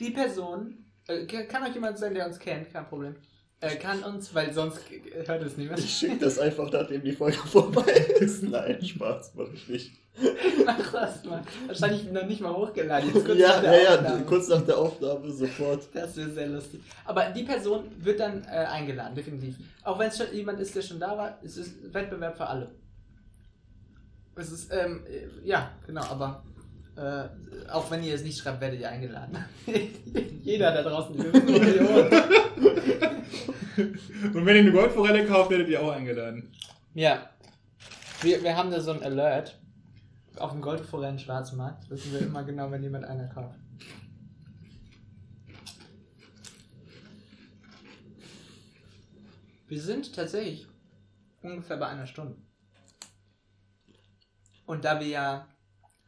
[0.00, 3.16] Die Person, äh, kann euch jemand sein, der uns kennt, kein Problem.
[3.60, 4.80] Äh, kann uns, weil sonst
[5.24, 5.78] hört es niemand.
[5.78, 8.42] Ich schicke das einfach, nachdem die Folge vorbei ist.
[8.42, 10.01] Nein, Spaß, mach ich nicht.
[10.66, 11.42] Mach das mal.
[11.66, 13.10] Wahrscheinlich noch nicht mal hochgeladen.
[13.36, 14.24] Ja, ja, ja, Aufnahme.
[14.24, 15.88] kurz nach der Aufnahme sofort.
[15.94, 16.80] Das wäre sehr lustig.
[17.04, 19.56] Aber die Person wird dann äh, eingeladen, definitiv.
[19.82, 22.70] Auch wenn es schon jemand ist, der schon da war, es ist Wettbewerb für alle.
[24.36, 26.42] Es ist, ähm, äh, ja, genau, aber
[26.96, 27.24] äh,
[27.70, 29.38] auch wenn ihr es nicht schreibt, werdet ihr eingeladen.
[30.42, 31.14] Jeder da draußen.
[34.34, 36.52] Und wenn ihr eine Goldforelle kauft, werdet ihr auch eingeladen.
[36.94, 37.30] Ja.
[38.20, 39.58] Wir, wir haben da so ein Alert.
[40.36, 43.58] Auf dem Goldforellen Schwarzmarkt wissen wir immer genau, wenn jemand einer kauft.
[49.68, 50.66] Wir sind tatsächlich
[51.42, 52.36] ungefähr bei einer Stunde.
[54.66, 55.48] Und da wir ja,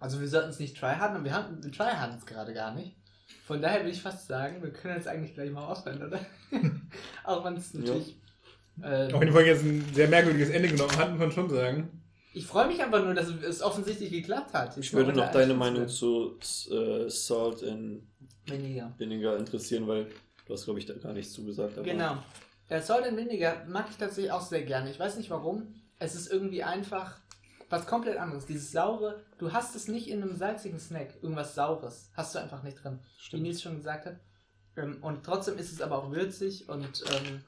[0.01, 2.97] also wir sollten es nicht tryharden, und wir, haben, wir tryharden es gerade gar nicht.
[3.47, 6.21] Von daher würde ich fast sagen, wir können jetzt eigentlich gleich mal aufhören, oder?
[7.25, 8.19] Auch wenn es natürlich.
[8.83, 11.51] äh, Auch wenn die Folge jetzt ein sehr merkwürdiges Ende genommen hat, muss man schon
[11.51, 12.04] sagen.
[12.35, 14.77] Ich freue mich einfach nur, dass es offensichtlich geklappt hat.
[14.77, 16.37] Ich würde noch deine Meinung zu
[16.71, 18.09] äh, Salt in
[18.47, 18.93] Weniger.
[18.99, 20.11] Vinegar interessieren, weil
[20.47, 21.79] du hast, glaube ich, da gar nichts zugesagt.
[21.79, 22.19] aber- Genau.
[22.69, 24.91] Der Salt and Vinegar mag ich tatsächlich auch sehr gerne.
[24.91, 25.75] Ich weiß nicht warum.
[25.99, 27.19] Es ist irgendwie einfach
[27.71, 28.47] was komplett anderes.
[28.47, 31.15] Dieses saure, du hast es nicht in einem salzigen Snack.
[31.23, 32.11] Irgendwas Saures.
[32.15, 32.99] Hast du einfach nicht drin.
[33.01, 33.43] Wie Stimmt.
[33.45, 34.17] Nils schon gesagt hat.
[34.77, 37.45] Ähm, und trotzdem ist es aber auch würzig und ähm,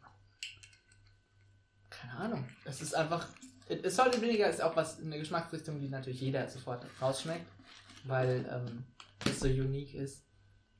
[1.90, 2.44] keine Ahnung.
[2.64, 3.26] Es ist einfach.
[3.68, 7.46] Äh, Salt and Vinegar ist auch was eine Geschmacksrichtung, die natürlich jeder sofort rausschmeckt,
[8.04, 8.84] weil ähm,
[9.24, 10.24] es so unique ist.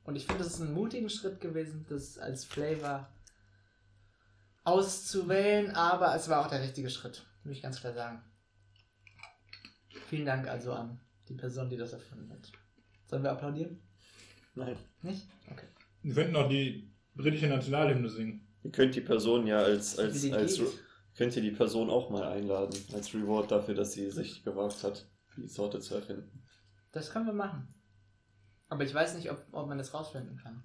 [0.03, 3.09] Und ich finde, es ist ein mutigen Schritt gewesen, das als Flavor
[4.63, 8.21] auszuwählen, aber es war auch der richtige Schritt, muss ich ganz klar sagen.
[10.09, 12.51] Vielen Dank also an die Person, die das erfunden hat.
[13.07, 13.81] Sollen wir applaudieren?
[14.55, 14.77] Nein.
[15.01, 15.27] Nicht?
[15.51, 15.67] Okay.
[16.03, 18.47] Wir könnten auch die britische Nationalhymne singen.
[18.63, 20.67] Ihr könnt die Person ja als, als, als geht.
[21.17, 25.09] Könnt ihr die Person auch mal einladen, als Reward dafür, dass sie sich gewagt hat,
[25.35, 26.43] die Sorte zu erfinden.
[26.91, 27.73] Das können wir machen.
[28.69, 30.63] Aber ich weiß nicht, ob, ob man das rausfinden kann.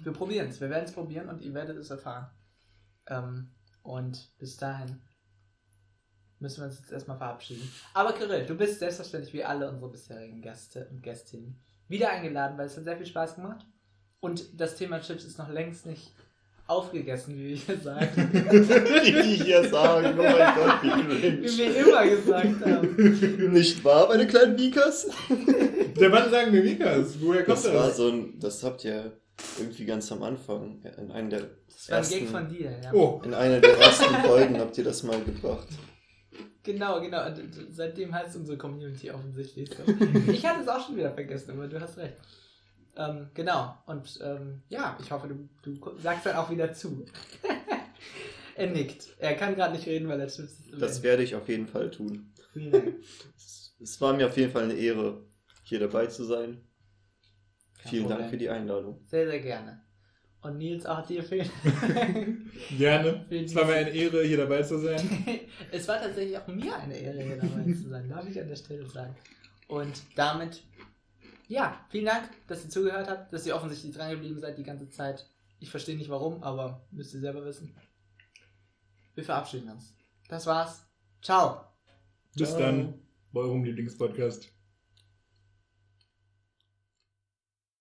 [0.00, 0.60] Wir probieren es.
[0.60, 2.30] Wir werden es probieren und ihr werdet es erfahren.
[3.06, 3.50] Ähm,
[3.82, 5.00] und bis dahin
[6.38, 7.70] müssen wir uns jetzt erstmal verabschieden.
[7.94, 12.66] Aber Kirill, du bist selbstverständlich wie alle unsere bisherigen Gäste und Gästinnen wieder eingeladen, weil
[12.66, 13.66] es hat sehr viel Spaß gemacht.
[14.20, 16.12] Und das Thema Chips ist noch längst nicht
[16.70, 18.30] aufgegessen, wie wir hier sagen.
[18.32, 21.58] die hier sagen, oh mein Gott, wie wie cringe.
[21.58, 23.52] wir immer gesagt haben.
[23.52, 25.08] Nicht wahr, meine kleinen Beakers?
[25.98, 27.20] Der Mann sagen wir Mikas.
[27.20, 27.74] Woher kommt Das das?
[27.74, 29.12] war so ein, das habt ihr
[29.58, 32.92] irgendwie ganz am Anfang, in einer der Das war ein ersten, Gag von dir, ja.
[32.92, 35.66] Oh, in einer der ersten Folgen habt ihr das mal gebracht.
[36.62, 37.26] Genau, genau.
[37.26, 37.40] Und
[37.70, 39.82] seitdem heißt unsere Community offensichtlich so.
[40.30, 42.14] ich hatte es auch schon wieder vergessen, aber du hast recht.
[42.96, 43.74] Ähm, genau.
[43.86, 47.04] Und ähm, ja, ich hoffe, du, du sagst dann auch wieder zu.
[48.56, 49.08] er nickt.
[49.18, 51.02] Er kann gerade nicht reden, weil er im Das Ende.
[51.02, 52.32] werde ich auf jeden Fall tun.
[52.52, 52.94] Vielen Dank.
[53.36, 55.24] Es- Es war mir auf jeden Fall eine Ehre,
[55.62, 56.60] hier dabei zu sein.
[57.78, 58.18] Kein Vielen Problem.
[58.18, 59.00] Dank für die Einladung.
[59.06, 59.80] Sehr, sehr gerne.
[60.42, 61.48] Und Nils, auch dir vielen
[62.78, 63.24] gerne.
[63.28, 65.00] Vielen Es war mir eine Ehre, hier dabei zu sein.
[65.70, 68.56] Es war tatsächlich auch mir eine Ehre, hier dabei zu sein, darf ich an der
[68.56, 69.14] Stelle sagen.
[69.68, 70.62] Und damit,
[71.50, 74.88] ja, vielen Dank, dass ihr zugehört habt, dass ihr offensichtlich dran geblieben seid die ganze
[74.88, 75.28] Zeit.
[75.58, 77.74] Ich verstehe nicht warum, aber müsst ihr selber wissen.
[79.16, 79.96] Wir verabschieden uns.
[80.28, 80.86] Das war's.
[81.20, 81.64] Ciao.
[82.36, 82.60] Bis Ciao.
[82.60, 82.94] dann
[83.32, 84.59] bei eurem Lieblingspodcast.